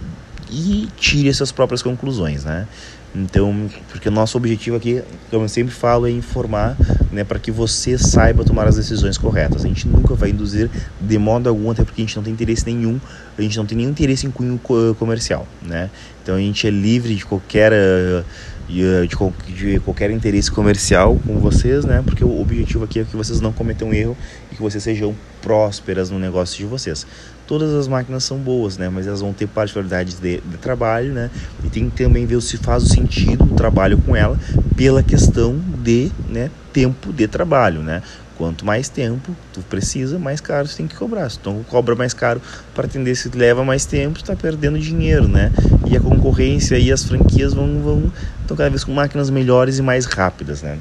e 0.50 0.88
tire 0.96 1.32
suas 1.32 1.50
próprias 1.50 1.82
conclusões, 1.82 2.44
né? 2.44 2.66
Então, 3.14 3.68
porque 3.90 4.08
o 4.08 4.12
nosso 4.12 4.38
objetivo 4.38 4.76
aqui, 4.76 5.02
como 5.30 5.44
eu 5.44 5.48
sempre 5.48 5.72
falo, 5.72 6.06
é 6.06 6.10
informar, 6.10 6.76
né, 7.10 7.22
para 7.22 7.38
que 7.38 7.50
você 7.50 7.98
saiba 7.98 8.42
tomar 8.42 8.66
as 8.66 8.76
decisões 8.76 9.18
corretas. 9.18 9.64
A 9.64 9.68
gente 9.68 9.86
nunca 9.86 10.14
vai 10.14 10.30
induzir 10.30 10.70
de 10.98 11.18
modo 11.18 11.46
algum, 11.46 11.70
até 11.70 11.84
porque 11.84 12.00
a 12.00 12.04
gente 12.04 12.16
não 12.16 12.22
tem 12.22 12.32
interesse 12.32 12.64
nenhum, 12.64 12.98
a 13.36 13.42
gente 13.42 13.56
não 13.58 13.66
tem 13.66 13.76
nenhum 13.76 13.90
interesse 13.90 14.26
em 14.26 14.30
cunho 14.30 14.58
comercial, 14.98 15.46
né? 15.60 15.90
Então 16.22 16.36
a 16.36 16.38
gente 16.38 16.66
é 16.66 16.70
livre 16.70 17.14
de 17.14 17.24
qualquer 17.26 17.72
uh, 17.72 18.24
de, 18.68 19.08
de, 19.54 19.80
qualquer 19.80 20.10
interesse 20.10 20.50
comercial 20.50 21.18
com 21.26 21.38
vocês, 21.38 21.84
né? 21.84 22.02
Porque 22.04 22.24
o 22.24 22.40
objetivo 22.40 22.84
aqui 22.84 23.00
é 23.00 23.04
que 23.04 23.16
vocês 23.16 23.40
não 23.40 23.52
cometam 23.52 23.92
erro 23.92 24.16
e 24.50 24.56
que 24.56 24.62
vocês 24.62 24.82
sejam 24.82 25.14
prósperas 25.40 26.10
no 26.10 26.18
negócio 26.18 26.56
de 26.56 26.64
vocês. 26.64 27.06
Todas 27.46 27.74
as 27.74 27.88
máquinas 27.88 28.24
são 28.24 28.38
boas, 28.38 28.78
né? 28.78 28.88
Mas 28.88 29.06
elas 29.06 29.20
vão 29.20 29.32
ter 29.32 29.46
particularidades 29.46 30.18
de, 30.18 30.40
de 30.40 30.56
trabalho, 30.58 31.12
né? 31.12 31.30
E 31.64 31.68
tem 31.68 31.90
que 31.90 32.02
também 32.02 32.24
ver 32.24 32.40
se 32.40 32.56
faz 32.56 32.84
o 32.84 32.88
sentido 32.88 33.44
o 33.44 33.54
trabalho 33.54 33.98
com 33.98 34.16
ela 34.16 34.38
pela 34.76 35.02
questão 35.02 35.60
de 35.82 36.10
né, 36.28 36.50
tempo 36.72 37.12
de 37.12 37.26
trabalho, 37.26 37.82
né? 37.82 38.02
Quanto 38.42 38.66
mais 38.66 38.88
tempo 38.88 39.36
tu 39.52 39.60
precisa, 39.60 40.18
mais 40.18 40.40
caro 40.40 40.66
tu 40.66 40.74
tem 40.76 40.88
que 40.88 40.96
cobrar. 40.96 41.30
Se 41.30 41.38
tu 41.38 41.64
cobra 41.68 41.94
mais 41.94 42.12
caro 42.12 42.42
para 42.74 42.86
atender, 42.86 43.14
se 43.14 43.28
leva 43.28 43.64
mais 43.64 43.86
tempo, 43.86 44.18
está 44.18 44.34
perdendo 44.34 44.80
dinheiro, 44.80 45.28
né? 45.28 45.52
E 45.86 45.96
a 45.96 46.00
concorrência 46.00 46.76
e 46.76 46.90
as 46.90 47.04
franquias 47.04 47.54
vão, 47.54 47.80
vão 47.80 48.12
estão 48.40 48.56
cada 48.56 48.68
vez 48.68 48.82
com 48.82 48.92
máquinas 48.92 49.30
melhores 49.30 49.78
e 49.78 49.82
mais 49.82 50.06
rápidas, 50.06 50.60
né? 50.60 50.76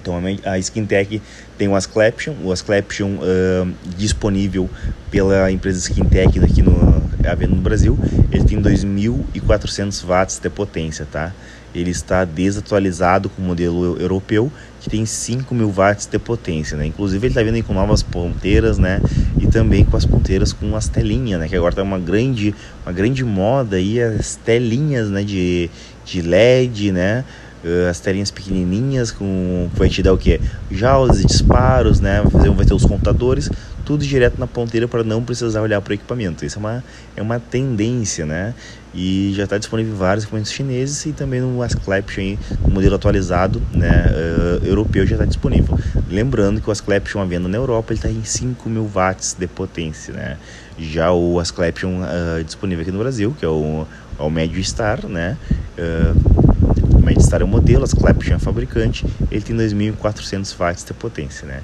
Então 0.00 0.14
a 0.46 0.58
Skintech 0.58 1.20
tem 1.58 1.68
o 1.68 1.76
Asclepion, 1.76 2.32
o 2.42 2.50
Asclepion 2.50 3.16
uh, 3.16 3.70
disponível 3.94 4.70
pela 5.10 5.52
empresa 5.52 5.78
Skintech 5.80 6.42
aqui 6.42 6.62
no, 6.62 6.72
no 6.72 7.56
Brasil, 7.56 7.98
ele 8.32 8.44
tem 8.44 8.62
2.400 8.62 10.06
watts 10.06 10.38
de 10.38 10.48
potência, 10.48 11.06
tá? 11.12 11.34
Ele 11.78 11.90
está 11.90 12.24
desatualizado 12.24 13.28
com 13.28 13.42
o 13.42 13.44
modelo 13.44 13.98
europeu, 14.00 14.50
que 14.80 14.88
tem 14.90 15.04
5.000 15.04 15.72
watts 15.72 16.06
de 16.06 16.18
potência, 16.18 16.76
né? 16.76 16.86
Inclusive 16.86 17.26
ele 17.26 17.32
está 17.32 17.42
vindo 17.42 17.62
com 17.64 17.74
novas 17.74 18.02
ponteiras, 18.02 18.78
né? 18.78 19.00
E 19.40 19.46
também 19.46 19.84
com 19.84 19.96
as 19.96 20.04
ponteiras 20.04 20.52
com 20.52 20.74
as 20.76 20.88
telinhas, 20.88 21.40
né? 21.40 21.48
Que 21.48 21.56
agora 21.56 21.72
está 21.72 21.82
uma 21.82 21.98
grande, 21.98 22.54
uma 22.84 22.92
grande 22.92 23.24
moda 23.24 23.76
aí, 23.76 24.00
as 24.00 24.36
telinhas, 24.36 25.08
né? 25.08 25.22
De, 25.22 25.70
de 26.04 26.22
LED, 26.22 26.92
né? 26.92 27.24
Uh, 27.64 27.88
as 27.90 27.98
telinhas 27.98 28.30
pequenininhas 28.30 29.10
com 29.10 29.68
vai 29.74 29.88
te 29.88 30.00
dar 30.00 30.12
o 30.12 30.18
que 30.18 30.40
jaulas 30.70 31.20
e 31.20 31.26
disparos 31.26 31.98
né 31.98 32.22
vai, 32.22 32.30
fazer, 32.30 32.50
vai 32.50 32.64
ter 32.64 32.72
os 32.72 32.84
contadores 32.84 33.50
tudo 33.88 34.04
direto 34.04 34.38
na 34.38 34.46
ponteira 34.46 34.86
para 34.86 35.02
não 35.02 35.24
precisar 35.24 35.62
olhar 35.62 35.80
para 35.80 35.92
o 35.92 35.94
equipamento 35.94 36.44
isso 36.44 36.58
é 36.58 36.60
uma 36.60 36.84
é 37.16 37.22
uma 37.22 37.40
tendência 37.40 38.26
né 38.26 38.54
e 38.94 39.32
já 39.34 39.44
está 39.44 39.56
disponível 39.56 39.96
vários 39.96 40.24
equipamentos 40.24 40.52
chineses 40.52 41.06
e 41.06 41.12
também 41.12 41.40
no 41.40 41.62
Asclepion 41.62 42.36
no 42.66 42.74
modelo 42.74 42.96
atualizado 42.96 43.62
né 43.72 44.04
uh, 44.10 44.66
europeu 44.66 45.06
já 45.06 45.14
está 45.14 45.24
disponível 45.24 45.78
lembrando 46.06 46.60
que 46.60 46.68
o 46.68 46.70
Asclepion 46.70 47.22
à 47.22 47.24
venda 47.24 47.48
na 47.48 47.56
Europa 47.56 47.94
ele 47.94 47.98
está 47.98 48.10
em 48.10 48.22
5 48.22 48.68
mil 48.68 48.86
watts 48.86 49.34
de 49.38 49.46
potência 49.46 50.12
né 50.12 50.36
já 50.78 51.10
o 51.10 51.40
Asclepion 51.40 52.02
uh, 52.02 52.44
disponível 52.44 52.82
aqui 52.82 52.92
no 52.92 52.98
Brasil 52.98 53.34
que 53.38 53.44
é 53.46 53.48
o 53.48 53.86
ao 54.18 54.28
médio 54.28 54.62
Star, 54.64 55.06
né? 55.06 55.36
Uh, 55.78 57.16
o 57.16 57.22
Star 57.22 57.40
é 57.40 57.44
o 57.44 57.48
modelo, 57.48 57.84
as 57.84 57.94
Clapton 57.94 58.32
é 58.32 58.34
a 58.34 58.38
fabricante, 58.38 59.06
ele 59.30 59.40
tem 59.40 59.56
2.400 59.56 60.56
watts 60.58 60.84
de 60.84 60.92
potência, 60.92 61.46
né? 61.46 61.62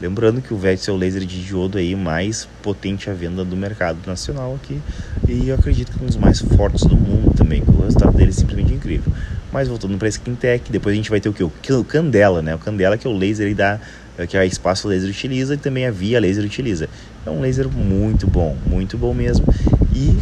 Lembrando 0.00 0.40
que 0.40 0.54
o 0.54 0.56
Vex 0.56 0.88
é 0.88 0.92
o 0.92 0.96
laser 0.96 1.24
de 1.24 1.44
diodo 1.44 1.76
aí 1.76 1.94
mais 1.94 2.48
potente 2.62 3.10
à 3.10 3.12
venda 3.12 3.44
do 3.44 3.56
mercado 3.56 3.98
nacional 4.06 4.54
aqui 4.54 4.80
e 5.28 5.48
eu 5.48 5.54
acredito 5.54 5.92
que 5.92 5.98
é 6.00 6.02
um 6.02 6.06
dos 6.06 6.16
mais 6.16 6.40
fortes 6.40 6.86
do 6.86 6.96
mundo 6.96 7.34
também, 7.36 7.60
que 7.60 7.70
o 7.70 7.82
resultado 7.82 8.16
dele 8.16 8.30
é 8.30 8.32
simplesmente 8.32 8.72
incrível. 8.72 9.12
Mas 9.52 9.68
voltando 9.68 9.98
para 9.98 10.06
a 10.06 10.08
Skintech, 10.08 10.72
depois 10.72 10.94
a 10.94 10.96
gente 10.96 11.10
vai 11.10 11.20
ter 11.20 11.28
o 11.28 11.32
que? 11.32 11.72
O 11.72 11.84
Candela, 11.84 12.40
né? 12.40 12.54
O 12.54 12.58
Candela 12.58 12.96
que 12.96 13.06
é 13.06 13.10
o 13.10 13.16
laser 13.16 13.54
da 13.54 13.78
que 14.26 14.36
a 14.36 14.44
Espaço 14.44 14.88
Laser 14.88 15.08
utiliza 15.08 15.54
e 15.54 15.56
também 15.56 15.86
a 15.86 15.90
Via 15.90 16.20
Laser 16.20 16.44
utiliza. 16.44 16.88
É 17.24 17.30
um 17.30 17.40
laser 17.40 17.68
muito 17.68 18.26
bom, 18.26 18.56
muito 18.66 18.98
bom 18.98 19.14
mesmo. 19.14 19.46
E 19.94 20.14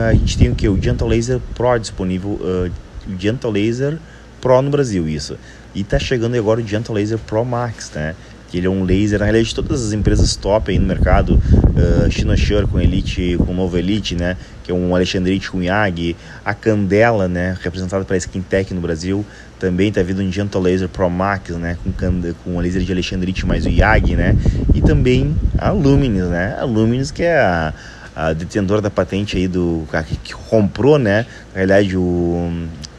a 0.00 0.12
gente 0.12 0.38
tem 0.38 0.50
o 0.50 0.54
que? 0.54 0.68
O 0.68 0.80
Gentle 0.80 1.08
Laser 1.08 1.40
Pro 1.54 1.78
disponível, 1.78 2.30
uh, 2.30 2.70
o 3.08 3.20
Gentle 3.20 3.50
Laser 3.50 3.98
Pro 4.40 4.60
no 4.62 4.70
Brasil, 4.70 5.08
isso. 5.08 5.36
E 5.74 5.82
tá 5.82 5.98
chegando 5.98 6.36
agora 6.36 6.60
o 6.60 6.66
Gentle 6.66 6.94
Laser 6.94 7.18
Pro 7.18 7.44
Max, 7.44 7.90
né? 7.94 8.14
Que 8.52 8.58
ele 8.58 8.66
é 8.66 8.70
um 8.70 8.84
laser, 8.84 9.18
na 9.18 9.24
realidade, 9.24 9.54
todas 9.54 9.82
as 9.82 9.94
empresas 9.94 10.36
top 10.36 10.70
aí 10.70 10.78
no 10.78 10.86
mercado, 10.86 11.40
uh, 11.40 12.10
Shinoshure 12.10 12.66
com 12.66 12.78
Elite, 12.78 13.38
com 13.38 13.54
novo 13.54 13.78
Elite, 13.78 14.14
né? 14.14 14.36
Que 14.62 14.70
é 14.70 14.74
um 14.74 14.94
Alexandrite 14.94 15.50
com 15.50 15.62
Yagi, 15.62 16.14
a 16.44 16.52
Candela, 16.52 17.26
né? 17.26 17.56
Representada 17.62 18.04
pela 18.04 18.18
Skintech 18.18 18.74
no 18.74 18.82
Brasil, 18.82 19.24
também 19.58 19.90
tá 19.90 20.02
vindo 20.02 20.20
um 20.20 20.30
Gentle 20.30 20.60
Laser 20.60 20.86
Pro 20.86 21.08
Max, 21.08 21.56
né? 21.56 21.78
Com, 21.82 22.34
com 22.44 22.60
laser 22.60 22.82
de 22.82 22.92
Alexandrite 22.92 23.46
mais 23.46 23.64
o 23.64 23.70
Yagi, 23.70 24.16
né? 24.16 24.36
E 24.74 24.82
também 24.82 25.34
a 25.56 25.70
Luminous, 25.70 26.28
né? 26.28 26.54
A 26.60 26.64
Luminous 26.64 27.10
que 27.10 27.22
é 27.22 27.38
a 27.38 27.72
a 28.14 28.32
detentora 28.32 28.80
da 28.80 28.90
patente 28.90 29.36
aí 29.36 29.48
do 29.48 29.86
que, 30.22 30.34
comprou, 30.34 30.98
né? 30.98 31.26
Na 31.52 31.56
realidade, 31.56 31.96
o 31.96 32.50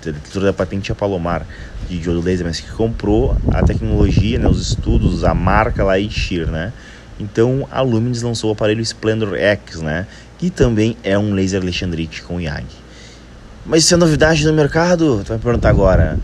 detentor 0.03 0.43
da 0.43 0.53
patente 0.53 0.91
é 0.91 0.95
Palomar 0.95 1.45
de 1.87 1.99
diodo 1.99 2.21
laser, 2.21 2.45
mas 2.45 2.59
que 2.59 2.71
comprou 2.71 3.37
a 3.51 3.61
tecnologia, 3.61 4.39
né, 4.39 4.47
os 4.47 4.69
estudos, 4.69 5.23
a 5.23 5.33
marca 5.33 5.83
lá 5.83 5.99
Ishir, 5.99 6.47
né? 6.47 6.71
Então 7.19 7.67
a 7.71 7.81
Lumines 7.81 8.21
lançou 8.21 8.49
o 8.49 8.53
aparelho 8.53 8.81
Splendor 8.81 9.35
X, 9.35 9.81
né? 9.81 10.07
Que 10.37 10.49
também 10.49 10.97
é 11.03 11.17
um 11.17 11.33
laser 11.33 11.61
Alexandrite 11.61 12.23
com 12.23 12.39
YAG. 12.39 12.65
Mas 13.65 13.83
isso 13.83 13.93
é 13.93 13.97
novidade 13.97 14.45
no 14.45 14.53
mercado? 14.53 15.21
Tu 15.23 15.29
vai 15.29 15.37
perguntar 15.37 15.69
agora. 15.69 16.17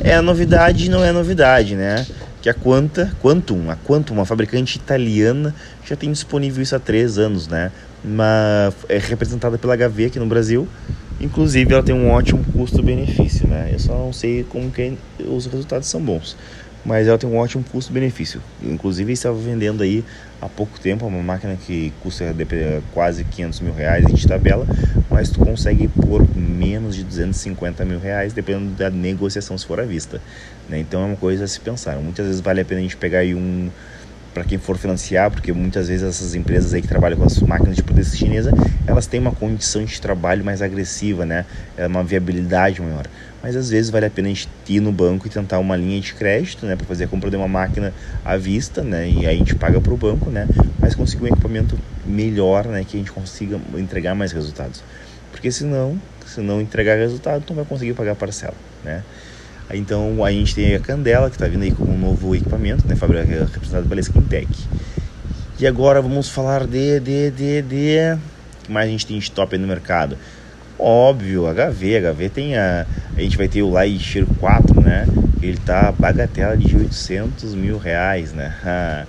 é 0.00 0.20
novidade 0.20 0.90
não 0.90 1.02
é 1.04 1.12
novidade, 1.12 1.74
né? 1.74 2.06
Que 2.46 2.50
a 2.50 2.54
Quanta, 2.54 3.12
Quantum, 3.20 3.68
a 3.72 3.74
Quantum, 3.74 4.14
uma 4.14 4.24
fabricante 4.24 4.76
italiana, 4.76 5.52
já 5.84 5.96
tem 5.96 6.12
disponível 6.12 6.62
isso 6.62 6.76
há 6.76 6.78
três 6.78 7.18
anos, 7.18 7.48
né? 7.48 7.72
Uma, 8.04 8.72
é 8.88 8.98
representada 8.98 9.58
pela 9.58 9.76
HV 9.76 10.04
aqui 10.04 10.20
no 10.20 10.26
Brasil. 10.26 10.68
Inclusive, 11.20 11.74
ela 11.74 11.82
tem 11.82 11.92
um 11.92 12.08
ótimo 12.08 12.44
custo-benefício, 12.52 13.48
né? 13.48 13.70
Eu 13.72 13.80
só 13.80 13.94
não 13.98 14.12
sei 14.12 14.44
como 14.44 14.70
que 14.70 14.96
os 15.26 15.46
resultados 15.46 15.88
são 15.88 16.00
bons 16.00 16.36
mas 16.86 17.08
ela 17.08 17.18
tem 17.18 17.28
um 17.28 17.36
ótimo 17.36 17.64
custo-benefício. 17.64 18.40
Inclusive, 18.62 19.12
estava 19.12 19.36
vendendo 19.36 19.82
aí 19.82 20.04
há 20.40 20.48
pouco 20.48 20.78
tempo 20.78 21.04
uma 21.04 21.22
máquina 21.22 21.56
que 21.56 21.92
custa 22.00 22.32
quase 22.94 23.24
500 23.24 23.60
mil 23.60 23.74
reais, 23.74 24.06
gente 24.06 24.26
tabela, 24.26 24.64
mas 25.10 25.28
tu 25.28 25.40
consegue 25.40 25.88
por 25.88 26.24
menos 26.36 26.94
de 26.94 27.02
250 27.02 27.84
mil 27.84 27.98
reais, 27.98 28.32
dependendo 28.32 28.70
da 28.70 28.88
negociação 28.88 29.58
se 29.58 29.66
for 29.66 29.80
à 29.80 29.84
vista. 29.84 30.20
Né? 30.68 30.78
Então 30.78 31.02
é 31.02 31.06
uma 31.06 31.16
coisa 31.16 31.44
a 31.44 31.48
se 31.48 31.58
pensar. 31.58 31.96
Muitas 31.96 32.26
vezes 32.26 32.40
vale 32.40 32.60
a 32.60 32.64
pena 32.64 32.78
a 32.78 32.82
gente 32.82 32.96
pegar 32.96 33.18
aí 33.18 33.34
um 33.34 33.68
para 34.36 34.44
quem 34.44 34.58
for 34.58 34.76
financiar, 34.76 35.30
porque 35.30 35.50
muitas 35.50 35.88
vezes 35.88 36.06
essas 36.06 36.34
empresas 36.34 36.74
aí 36.74 36.82
que 36.82 36.88
trabalham 36.88 37.16
com 37.16 37.24
as 37.24 37.40
máquinas 37.40 37.74
de 37.74 37.82
potência 37.82 38.18
chinesa, 38.18 38.52
elas 38.86 39.06
têm 39.06 39.18
uma 39.18 39.32
condição 39.32 39.82
de 39.82 39.98
trabalho 39.98 40.44
mais 40.44 40.60
agressiva, 40.60 41.24
né? 41.24 41.46
É 41.74 41.86
uma 41.86 42.04
viabilidade 42.04 42.82
maior. 42.82 43.06
Mas 43.42 43.56
às 43.56 43.70
vezes 43.70 43.88
vale 43.88 44.04
a 44.04 44.10
pena 44.10 44.28
a 44.28 44.30
gente 44.30 44.46
ir 44.68 44.80
no 44.80 44.92
banco 44.92 45.26
e 45.26 45.30
tentar 45.30 45.58
uma 45.58 45.74
linha 45.74 45.98
de 46.02 46.12
crédito, 46.12 46.66
né, 46.66 46.76
para 46.76 46.84
fazer 46.84 47.04
a 47.04 47.08
compra 47.08 47.30
de 47.30 47.36
uma 47.36 47.48
máquina 47.48 47.94
à 48.22 48.36
vista, 48.36 48.82
né? 48.82 49.08
E 49.08 49.26
aí 49.26 49.36
a 49.36 49.38
gente 49.38 49.54
paga 49.54 49.80
para 49.80 49.94
o 49.94 49.96
banco, 49.96 50.28
né? 50.28 50.46
Mas 50.82 50.94
conseguir 50.94 51.24
um 51.24 51.28
equipamento 51.28 51.78
melhor, 52.04 52.66
né, 52.66 52.84
que 52.86 52.98
a 52.98 53.00
gente 53.00 53.12
consiga 53.12 53.58
entregar 53.78 54.14
mais 54.14 54.32
resultados. 54.32 54.84
Porque 55.32 55.50
senão, 55.50 55.98
se 56.26 56.42
não 56.42 56.60
entregar 56.60 56.98
resultado, 56.98 57.42
não 57.48 57.56
vai 57.56 57.64
conseguir 57.64 57.94
pagar 57.94 58.12
a 58.12 58.16
parcela, 58.16 58.54
né? 58.84 59.02
Então 59.70 60.24
a 60.24 60.30
gente 60.30 60.54
tem 60.54 60.74
a 60.74 60.80
Candela, 60.80 61.28
que 61.28 61.36
está 61.36 61.46
vindo 61.46 61.62
aí 61.62 61.72
com 61.72 61.84
um 61.84 61.98
novo 61.98 62.34
equipamento, 62.34 62.86
né, 62.86 62.94
representado 62.94 63.88
pela 63.88 64.00
Skintech. 64.00 64.48
E 65.58 65.66
agora 65.66 66.00
vamos 66.00 66.28
falar 66.28 66.66
de, 66.66 67.00
de, 67.00 67.30
de, 67.30 67.62
de... 67.62 68.18
O 68.60 68.66
que 68.66 68.72
mais 68.72 68.86
a 68.86 68.90
gente 68.90 69.06
tem 69.06 69.18
de 69.18 69.30
top 69.30 69.54
aí 69.54 69.60
no 69.60 69.66
mercado? 69.66 70.16
Óbvio, 70.78 71.44
HV, 71.46 72.00
HV 72.00 72.28
tem 72.28 72.56
a... 72.56 72.86
A 73.16 73.20
gente 73.20 73.36
vai 73.38 73.48
ter 73.48 73.62
o 73.62 73.70
Lightyear 73.70 74.26
4, 74.38 74.80
né? 74.82 75.06
Ele 75.42 75.56
tá 75.56 75.90
bagatela 75.90 76.56
de 76.56 76.76
800 76.76 77.54
mil 77.54 77.78
reais, 77.78 78.32
né? 78.32 78.54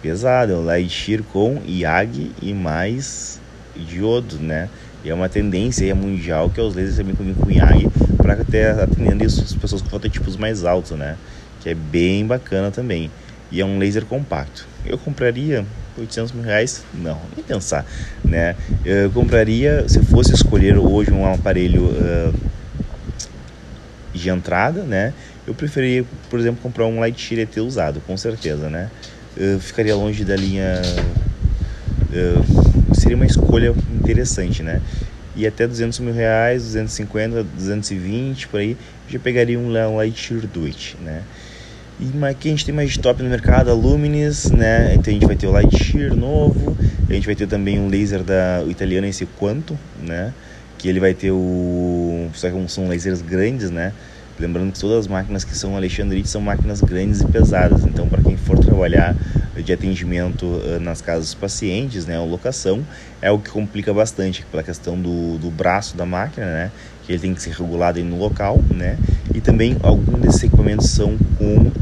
Pesado, 0.00 0.52
é 0.52 0.54
o 0.54 0.62
Lightyear 0.62 1.22
com 1.24 1.60
IAG 1.66 2.30
e 2.40 2.54
mais 2.54 3.40
diodo, 3.74 4.38
né? 4.38 4.68
E 5.04 5.10
é 5.10 5.14
uma 5.14 5.28
tendência 5.28 5.94
mundial 5.94 6.50
que 6.50 6.58
é 6.58 6.62
os 6.62 6.74
lasers 6.74 6.96
também 6.96 7.14
com 7.14 7.50
IAG 7.50 7.88
para 8.16 8.34
até 8.34 8.70
atendendo 8.70 9.24
isso 9.24 9.40
as 9.42 9.54
pessoas 9.54 9.80
com 9.80 9.88
fototipos 9.88 10.36
mais 10.36 10.64
altos, 10.64 10.96
né? 10.96 11.16
Que 11.60 11.70
é 11.70 11.74
bem 11.74 12.26
bacana 12.26 12.70
também. 12.70 13.10
E 13.50 13.60
é 13.60 13.64
um 13.64 13.78
laser 13.78 14.04
compacto. 14.04 14.66
Eu 14.84 14.98
compraria 14.98 15.64
800 15.96 16.32
mil 16.32 16.44
reais? 16.44 16.84
Não, 16.94 17.18
nem 17.34 17.44
pensar, 17.44 17.84
né? 18.24 18.54
Eu 18.84 19.10
compraria, 19.10 19.88
se 19.88 20.00
fosse 20.02 20.34
escolher 20.34 20.76
hoje 20.76 21.10
um 21.10 21.30
aparelho 21.32 21.84
uh, 21.84 22.34
de 24.12 24.28
entrada, 24.28 24.82
né? 24.82 25.14
Eu 25.46 25.54
preferiria, 25.54 26.04
por 26.28 26.38
exemplo, 26.38 26.60
comprar 26.62 26.86
um 26.86 27.00
Lightyear 27.00 27.42
ET 27.42 27.56
usado, 27.56 28.02
com 28.06 28.16
certeza, 28.16 28.68
né? 28.68 28.90
Eu 29.36 29.58
ficaria 29.60 29.94
longe 29.94 30.24
da 30.24 30.36
linha... 30.36 30.82
Uh, 32.18 32.94
seria 32.94 33.16
uma 33.16 33.26
escolha 33.26 33.74
interessante, 34.00 34.62
né? 34.62 34.80
e 35.38 35.46
até 35.46 35.68
200 35.68 36.00
mil 36.00 36.12
reais, 36.12 36.64
250, 36.64 37.44
220 37.44 38.48
por 38.48 38.58
aí, 38.58 38.76
já 39.08 39.20
pegaria 39.20 39.56
um, 39.56 39.68
um 39.68 39.96
Lightyear 39.96 40.44
Duet, 40.52 40.96
né? 41.00 41.22
E 42.00 42.24
aqui 42.24 42.48
a 42.48 42.50
gente 42.50 42.64
tem 42.64 42.74
mais 42.74 42.90
de 42.90 42.98
top 42.98 43.22
no 43.22 43.30
mercado, 43.30 43.70
a 43.70 43.72
Luminis, 43.72 44.50
né? 44.50 44.94
Então 44.94 45.12
a 45.12 45.14
gente 45.14 45.26
vai 45.26 45.36
ter 45.36 45.46
o 45.46 45.52
Lightyear 45.52 46.14
novo, 46.14 46.76
a 47.08 47.12
gente 47.12 47.24
vai 47.24 47.36
ter 47.36 47.46
também 47.46 47.78
um 47.78 47.88
laser 47.88 48.24
da 48.24 48.64
o 48.66 48.70
italiano 48.70 49.06
esse 49.06 49.26
Quanto, 49.26 49.78
né? 50.02 50.34
Que 50.76 50.88
ele 50.88 50.98
vai 50.98 51.14
ter 51.14 51.30
o 51.30 52.28
só 52.34 52.50
que 52.50 52.68
são 52.68 52.88
lasers 52.88 53.22
grandes, 53.22 53.70
né? 53.70 53.92
Lembrando 54.38 54.72
que 54.72 54.78
todas 54.78 54.98
as 54.98 55.06
máquinas 55.08 55.42
que 55.42 55.56
são 55.56 55.76
Alexandrite 55.76 56.28
são 56.28 56.40
máquinas 56.40 56.80
grandes 56.80 57.20
e 57.20 57.26
pesadas. 57.26 57.84
Então, 57.84 58.08
para 58.08 58.22
quem 58.22 58.36
for 58.36 58.58
trabalhar 58.58 59.16
de 59.62 59.72
atendimento 59.72 60.46
uh, 60.46 60.78
nas 60.80 61.00
casas 61.00 61.24
dos 61.24 61.34
pacientes, 61.34 62.06
né, 62.06 62.18
ou 62.18 62.28
locação, 62.28 62.86
é 63.20 63.30
o 63.30 63.38
que 63.38 63.50
complica 63.50 63.92
bastante 63.92 64.44
pela 64.50 64.62
questão 64.62 65.00
do, 65.00 65.38
do 65.38 65.50
braço 65.50 65.96
da 65.96 66.06
máquina, 66.06 66.46
né, 66.46 66.70
que 67.04 67.12
ele 67.12 67.20
tem 67.20 67.34
que 67.34 67.42
ser 67.42 67.50
regulado 67.50 68.02
no 68.04 68.18
local, 68.18 68.62
né, 68.70 68.96
e 69.34 69.40
também 69.40 69.76
alguns 69.82 70.20
desses 70.20 70.44
equipamentos 70.44 70.90
são 70.90 71.18
com 71.36 71.72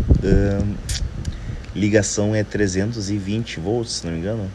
ligação 1.75 2.35
é 2.35 2.43
320 2.43 3.61
volts, 3.61 3.93
se 3.93 4.07
não 4.07 4.13
me 4.13 4.19
engano, 4.19 4.51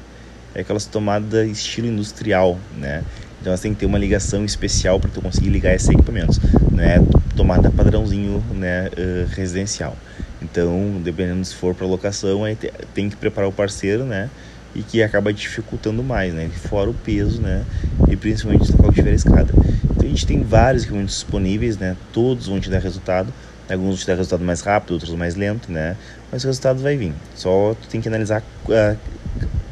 é 0.53 0.61
aquelas 0.61 0.85
tomadas 0.85 1.47
estilo 1.47 1.87
industrial, 1.87 2.59
né, 2.77 3.03
então 3.41 3.57
você 3.57 3.63
tem 3.63 3.73
que 3.73 3.79
ter 3.79 3.85
uma 3.87 3.97
ligação 3.97 4.45
especial 4.45 4.99
para 4.99 5.09
tu 5.09 5.19
conseguir 5.19 5.49
ligar 5.49 5.73
esses 5.73 5.89
equipamentos, 5.89 6.39
não 6.71 6.83
é 6.83 7.01
tomada 7.35 7.71
padrãozinho 7.71 8.43
né, 8.53 8.87
uh, 8.87 9.27
residencial. 9.35 9.97
Então, 10.41 11.01
dependendo 11.03 11.43
se 11.43 11.55
for 11.55 11.73
para 11.73 11.87
locação, 11.87 12.43
aí 12.43 12.55
tem 12.93 13.09
que 13.09 13.15
preparar 13.15 13.49
o 13.49 13.53
parceiro, 13.53 14.05
né? 14.05 14.29
E 14.73 14.81
que 14.81 15.03
acaba 15.03 15.33
dificultando 15.33 16.03
mais, 16.03 16.33
né? 16.33 16.49
Fora 16.69 16.89
o 16.89 16.93
peso, 16.93 17.41
né? 17.41 17.63
E 18.09 18.15
principalmente 18.15 18.65
se 18.65 18.71
local 18.71 18.91
tiver 18.91 19.13
escada. 19.13 19.53
Então 19.83 20.05
a 20.05 20.09
gente 20.09 20.25
tem 20.25 20.41
vários 20.41 20.83
equipamentos 20.83 21.15
disponíveis, 21.15 21.77
né? 21.77 21.95
Todos 22.13 22.47
vão 22.47 22.59
te 22.59 22.69
dar 22.69 22.79
resultado. 22.79 23.33
Alguns 23.69 23.87
vão 23.87 23.97
te 23.97 24.07
dar 24.07 24.15
resultado 24.15 24.43
mais 24.43 24.61
rápido, 24.61 24.93
outros 24.93 25.13
mais 25.13 25.35
lento, 25.35 25.71
né? 25.71 25.95
Mas 26.31 26.43
o 26.43 26.47
resultado 26.47 26.81
vai 26.81 26.95
vir. 26.95 27.13
Só 27.35 27.75
tu 27.79 27.87
tem 27.87 28.01
que 28.01 28.07
analisar 28.07 28.41
uh, 28.41 28.97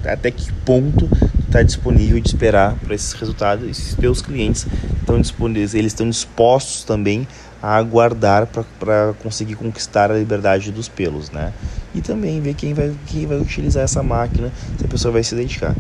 até 0.05 0.29
que 0.32 0.51
ponto 0.65 1.10
está 1.49 1.63
disponível 1.63 2.19
de 2.19 2.29
esperar 2.29 2.75
para 2.75 2.95
esses 2.95 3.12
resultados. 3.13 3.67
E 3.67 3.73
se 3.73 3.95
teus 3.97 4.21
clientes 4.21 4.65
estão 4.99 5.19
disponíveis, 5.19 5.73
eles 5.73 5.91
estão 5.91 6.09
dispostos 6.09 6.83
também 6.83 7.27
a 7.62 7.75
aguardar 7.75 8.47
para 8.47 9.13
conseguir 9.21 9.55
conquistar 9.55 10.12
a 10.12 10.17
liberdade 10.17 10.71
dos 10.71 10.88
pelos, 10.88 11.29
né? 11.29 11.51
E 11.93 12.01
também 12.01 12.39
ver 12.39 12.53
quem 12.53 12.73
vai, 12.73 12.95
quem 13.07 13.25
vai 13.25 13.38
utilizar 13.38 13.83
essa 13.83 14.01
máquina, 14.01 14.51
se 14.77 14.85
a 14.85 14.88
pessoa 14.88 15.12
vai 15.12 15.23
se 15.23 15.35
dedicar. 15.35 15.75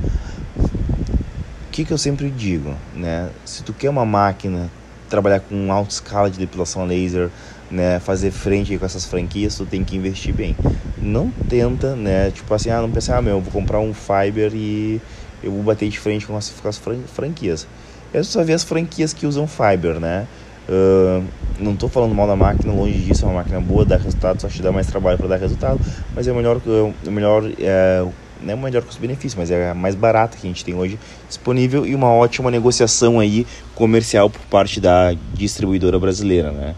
O 0.57 1.71
que, 1.71 1.85
que 1.85 1.93
eu 1.93 1.97
sempre 1.97 2.29
digo, 2.29 2.75
né? 2.93 3.29
Se 3.45 3.63
tu 3.63 3.71
quer 3.71 3.89
uma 3.89 4.05
máquina, 4.05 4.69
trabalhar 5.09 5.39
com 5.39 5.71
alta 5.71 5.93
escala 5.93 6.29
de 6.29 6.37
depilação 6.37 6.85
laser, 6.85 7.29
né, 7.71 7.99
fazer 7.99 8.31
frente 8.31 8.77
com 8.77 8.85
essas 8.85 9.05
franquias, 9.05 9.55
tu 9.55 9.65
tem 9.65 9.83
que 9.83 9.95
investir 9.95 10.33
bem. 10.33 10.55
Não 10.97 11.29
tenta, 11.47 11.95
né, 11.95 12.31
tipo 12.31 12.53
assim, 12.53 12.69
ah, 12.69 12.81
não 12.81 12.89
pensa, 12.89 13.15
ah, 13.15 13.21
meu, 13.21 13.35
eu 13.35 13.41
vou 13.41 13.51
comprar 13.51 13.79
um 13.79 13.93
Fiber 13.93 14.51
e 14.53 15.01
eu 15.43 15.51
vou 15.51 15.63
bater 15.63 15.89
de 15.89 15.99
frente 15.99 16.25
com 16.25 16.35
as, 16.35 16.49
franquias. 17.07 17.67
Eu 18.13 18.23
só 18.23 18.43
vi 18.43 18.53
as 18.53 18.63
franquias 18.63 19.13
que 19.13 19.25
usam 19.25 19.47
Fiber, 19.47 19.99
né? 19.99 20.27
Uh, 20.67 21.23
não 21.59 21.73
estou 21.73 21.89
falando 21.89 22.13
mal 22.13 22.27
da 22.27 22.35
máquina, 22.35 22.71
longe 22.71 22.99
disso, 22.99 23.25
é 23.25 23.27
uma 23.27 23.35
máquina 23.35 23.59
boa, 23.59 23.83
dá 23.83 23.97
resultado, 23.97 24.39
só 24.39 24.47
te 24.47 24.61
dá 24.61 24.71
mais 24.71 24.87
trabalho 24.87 25.17
para 25.17 25.27
dar 25.27 25.37
resultado, 25.37 25.79
mas 26.15 26.27
é 26.27 26.31
o 26.31 26.35
melhor, 26.35 26.61
é 27.05 27.09
melhor 27.09 27.43
é, 27.59 28.05
não 28.41 28.51
é 28.51 28.55
o 28.55 28.57
melhor 28.59 28.83
custo-benefício, 28.83 29.37
mas 29.37 29.51
é 29.51 29.71
a 29.71 29.73
mais 29.73 29.95
barata 29.95 30.37
que 30.37 30.47
a 30.47 30.49
gente 30.49 30.63
tem 30.63 30.75
hoje 30.75 30.99
disponível 31.27 31.85
e 31.85 31.93
uma 31.93 32.11
ótima 32.11 32.49
negociação 32.49 33.19
aí 33.19 33.45
comercial 33.75 34.29
por 34.29 34.41
parte 34.41 34.79
da 34.79 35.13
distribuidora 35.33 35.99
brasileira, 35.99 36.51
né? 36.51 36.75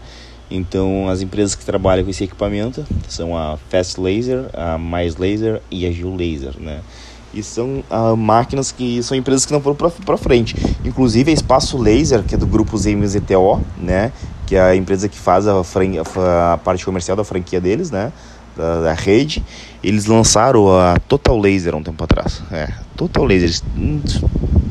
Então, 0.50 1.08
as 1.08 1.22
empresas 1.22 1.54
que 1.54 1.64
trabalham 1.64 2.04
com 2.04 2.10
esse 2.10 2.24
equipamento 2.24 2.84
são 3.08 3.36
a 3.36 3.56
Fast 3.70 3.98
Laser, 3.98 4.44
a 4.52 4.76
Mais 4.76 5.16
Laser 5.16 5.62
e 5.70 5.86
a 5.86 5.90
Gil 5.90 6.14
Laser, 6.14 6.52
né? 6.58 6.80
E 7.34 7.42
são 7.42 7.82
uh, 7.90 8.16
máquinas 8.16 8.70
que 8.70 9.02
são 9.02 9.16
empresas 9.16 9.46
que 9.46 9.52
não 9.52 9.60
foram 9.60 9.76
para 9.76 10.16
frente. 10.16 10.54
Inclusive 10.84 11.30
a 11.30 11.34
Espaço 11.34 11.78
Laser, 11.78 12.22
que 12.22 12.34
é 12.34 12.38
do 12.38 12.46
grupo 12.46 12.76
ZMZTO, 12.76 13.60
né? 13.78 14.12
Que 14.46 14.56
é 14.56 14.60
a 14.60 14.76
empresa 14.76 15.08
que 15.08 15.18
faz 15.18 15.46
a, 15.46 15.54
a 15.60 16.58
parte 16.58 16.84
comercial 16.84 17.16
da 17.16 17.24
franquia 17.24 17.60
deles, 17.60 17.90
né? 17.90 18.12
Da, 18.56 18.82
da, 18.82 18.92
rede. 18.92 19.42
Eles 19.82 20.04
lançaram 20.04 20.68
a 20.78 20.98
Total 21.08 21.38
Laser 21.38 21.74
um 21.74 21.82
tempo 21.82 22.04
atrás. 22.04 22.42
É, 22.52 22.68
Total 22.96 23.24
Laser. 23.24 23.62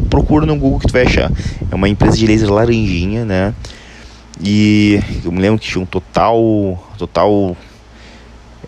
Procura 0.10 0.46
no 0.46 0.56
Google 0.56 0.80
que 0.80 0.88
tu 0.88 0.94
vai 0.94 1.04
achar. 1.04 1.32
É 1.72 1.74
uma 1.74 1.90
empresa 1.90 2.16
de 2.16 2.28
laser 2.28 2.52
laranjinha, 2.52 3.26
né? 3.26 3.56
E 4.44 5.00
eu 5.24 5.32
me 5.32 5.40
lembro 5.40 5.60
que 5.60 5.68
tinha 5.68 5.82
um 5.82 5.86
total. 5.86 6.92
Total. 6.98 7.56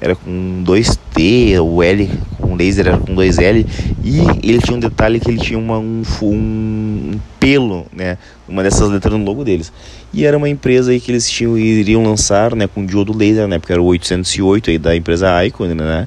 Era 0.04 0.18
com 0.18 0.62
2T, 0.66 1.62
o 1.62 1.82
L 1.82 2.10
com 2.38 2.56
laser 2.56 2.88
era 2.88 2.98
com 2.98 3.16
2L. 3.16 3.66
E 4.04 4.20
ele 4.44 4.60
tinha 4.60 4.76
um 4.76 4.80
detalhe 4.80 5.18
que 5.18 5.30
ele 5.32 5.40
tinha 5.40 5.58
uma, 5.58 5.80
um, 5.80 6.04
um, 6.22 7.20
pelo, 7.40 7.86
né? 7.96 8.18
Uma 8.46 8.62
dessas 8.64 8.90
letras 8.90 9.14
no 9.14 9.24
logo 9.24 9.46
deles. 9.46 9.72
E 10.14 10.26
era 10.26 10.38
uma 10.38 10.50
empresa 10.50 10.92
aí 10.92 11.00
que 11.00 11.10
eles 11.10 11.30
tinham, 11.30 11.58
iriam 11.58 12.04
lançar, 12.04 12.54
né? 12.54 12.68
Com 12.68 12.86
diodo 12.86 13.18
laser, 13.18 13.48
né? 13.48 13.58
Porque 13.58 13.72
era 13.72 13.82
o 13.82 13.86
808 13.86 14.72
aí 14.72 14.78
da 14.78 14.94
empresa 14.94 15.46
Icon, 15.46 15.68
né? 15.68 16.06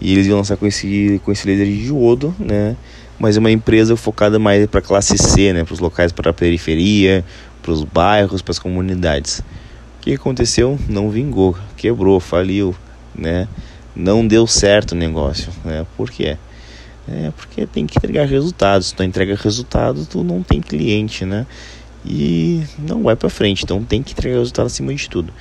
E 0.00 0.12
eles 0.12 0.28
iam 0.28 0.38
lançar 0.38 0.56
com 0.56 0.64
esse, 0.64 1.20
com 1.24 1.32
esse 1.32 1.44
laser 1.44 1.66
de 1.66 1.86
diodo, 1.86 2.32
né? 2.38 2.76
Mas 3.18 3.36
é 3.36 3.40
uma 3.40 3.50
empresa 3.50 3.96
focada 3.96 4.38
mais 4.38 4.64
para 4.68 4.80
classe 4.80 5.18
C, 5.18 5.52
né? 5.52 5.64
Para 5.64 5.74
os 5.74 5.80
locais 5.80 6.12
para 6.12 6.30
a 6.30 6.32
periferia, 6.32 7.24
para 7.60 7.72
os 7.72 7.82
bairros, 7.82 8.42
para 8.42 8.52
as 8.52 8.60
comunidades. 8.60 9.40
O 9.98 10.02
que 10.02 10.14
aconteceu? 10.14 10.78
Não 10.88 11.10
vingou, 11.10 11.56
quebrou, 11.76 12.20
faliu, 12.20 12.76
né? 13.14 13.48
Não 13.94 14.26
deu 14.26 14.46
certo 14.46 14.92
o 14.92 14.96
negócio, 14.96 15.52
né? 15.64 15.86
Por 15.96 16.10
quê? 16.10 16.36
É 17.06 17.30
porque 17.36 17.66
tem 17.66 17.86
que 17.86 17.98
entregar 17.98 18.26
resultados. 18.26 18.92
Tu 18.92 19.02
entrega 19.02 19.36
resultado, 19.36 20.06
tu 20.06 20.24
não 20.24 20.42
tem 20.42 20.60
cliente, 20.60 21.24
né? 21.24 21.46
E 22.04 22.62
não 22.78 23.02
vai 23.02 23.16
para 23.16 23.30
frente. 23.30 23.64
Então 23.64 23.82
tem 23.84 24.02
que 24.02 24.12
entregar 24.12 24.38
resultado 24.38 24.66
acima 24.66 24.94
de 24.94 25.08
tudo. 25.08 25.32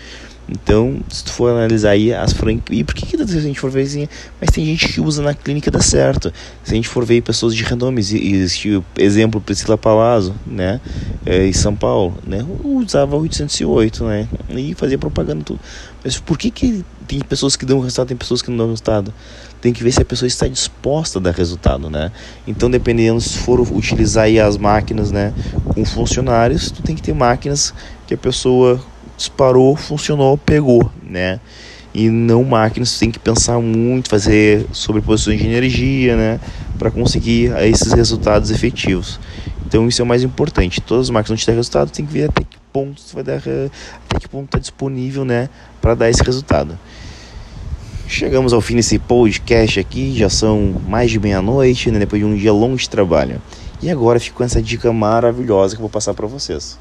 Então, 0.48 1.00
se 1.10 1.24
tu 1.24 1.32
for 1.32 1.52
analisar 1.52 1.92
aí 1.92 2.14
as 2.14 2.34
franquias. 2.34 2.80
E 2.80 2.84
por 2.84 2.94
que, 2.94 3.06
que 3.06 3.22
a 3.22 3.26
gente 3.26 3.60
for 3.60 3.72
ver 3.72 3.84
assim? 3.84 4.08
Mas 4.42 4.50
tem 4.52 4.66
gente 4.66 4.90
que 4.92 5.00
usa 5.00 5.22
na 5.22 5.34
clínica 5.34 5.72
dá 5.72 5.80
certo. 5.80 6.34
Se 6.64 6.74
a 6.74 6.76
gente 6.76 6.88
for 6.88 7.06
ver 7.06 7.22
pessoas 7.22 7.56
de 7.56 7.64
renomes, 7.64 8.14
existe 8.14 8.84
exemplo 8.98 9.40
Priscila 9.40 9.78
Palazzo, 9.78 10.36
né? 10.46 10.82
É, 11.26 11.48
em 11.48 11.54
São 11.54 11.76
Paulo, 11.76 12.18
né? 12.28 12.46
Usava 12.64 13.16
808, 13.16 14.04
né? 14.04 14.28
E 14.50 14.74
fazia 14.76 14.98
propaganda 14.98 15.44
tudo. 15.44 15.60
Mas 16.04 16.20
por 16.20 16.38
que, 16.38 16.52
que 16.52 16.84
tem 17.08 17.20
pessoas 17.20 17.56
que 17.56 17.66
dão 17.66 17.80
resultado 17.80 18.08
tem 18.08 18.18
pessoas 18.18 18.42
que 18.42 18.50
não 18.50 18.58
dão 18.58 18.68
resultado? 18.68 19.14
Tem 19.62 19.72
que 19.72 19.82
ver 19.82 19.92
se 19.92 20.02
a 20.02 20.06
pessoa 20.06 20.28
está 20.28 20.46
disposta 20.48 21.20
a 21.20 21.22
dar 21.22 21.32
resultado, 21.32 21.90
né? 21.90 22.12
Então, 22.46 22.70
dependendo 22.70 23.22
se 23.22 23.38
for 23.38 23.62
utilizar 23.62 24.26
aí 24.26 24.38
as 24.40 24.58
máquinas, 24.58 25.10
né? 25.10 25.34
Com 25.74 25.86
funcionários, 25.86 26.70
tu 26.70 26.84
tem 26.84 26.96
que 26.96 27.02
ter 27.02 27.14
máquinas 27.14 27.74
que 28.06 28.14
a 28.14 28.18
pessoa 28.18 28.84
disparou, 29.24 29.76
funcionou, 29.76 30.38
pegou, 30.38 30.92
né? 31.02 31.40
E 31.94 32.10
não 32.10 32.44
máquinas, 32.44 32.98
tem 32.98 33.12
que 33.12 33.20
pensar 33.20 33.60
muito, 33.60 34.10
fazer 34.10 34.66
sobreposições 34.72 35.40
de 35.40 35.46
energia, 35.46 36.16
né? 36.18 36.40
Para 36.78 36.90
conseguir 36.90 37.52
esses 37.64 37.94
resultados 37.94 38.52
efetivos. 38.52 39.20
Então 39.66 39.88
isso 39.88 40.02
é 40.02 40.06
o 40.06 40.08
mais 40.08 40.24
importante. 40.24 40.82
Todas 40.82 41.08
as 41.08 41.10
máquinas 41.10 41.40
que 41.40 41.46
te 41.46 41.48
dar 41.48 41.56
resultado, 41.56 41.92
tem 41.92 42.06
que 42.06 42.12
ver 42.12 42.30
até 42.30 42.44
que 42.44 42.58
ponto 42.72 43.02
vai 43.14 43.24
dar, 43.24 43.38
até 43.38 44.20
que 44.20 44.28
ponto 44.28 44.46
está 44.46 44.60
disponível, 44.60 45.24
né? 45.24 45.50
Para 45.82 45.94
dar 45.94 46.10
esse 46.10 46.24
resultado. 46.24 46.78
Chegamos 48.08 48.54
ao 48.54 48.62
fim 48.62 48.76
desse 48.76 49.00
podcast 49.00 49.80
aqui, 49.80 50.16
já 50.16 50.30
são 50.30 50.76
mais 50.88 51.10
de 51.10 51.20
meia-noite, 51.20 51.90
né? 51.90 52.00
depois 52.00 52.22
de 52.22 52.26
um 52.26 52.36
dia 52.36 52.52
longo 52.52 52.76
de 52.76 52.90
trabalho. 52.90 53.42
E 53.82 53.90
agora 53.90 54.20
fico 54.20 54.38
com 54.38 54.44
essa 54.44 54.62
dica 54.62 54.92
maravilhosa 54.92 55.76
que 55.76 55.80
eu 55.80 55.84
vou 55.84 55.90
passar 55.90 56.14
para 56.14 56.28
vocês. 56.28 56.78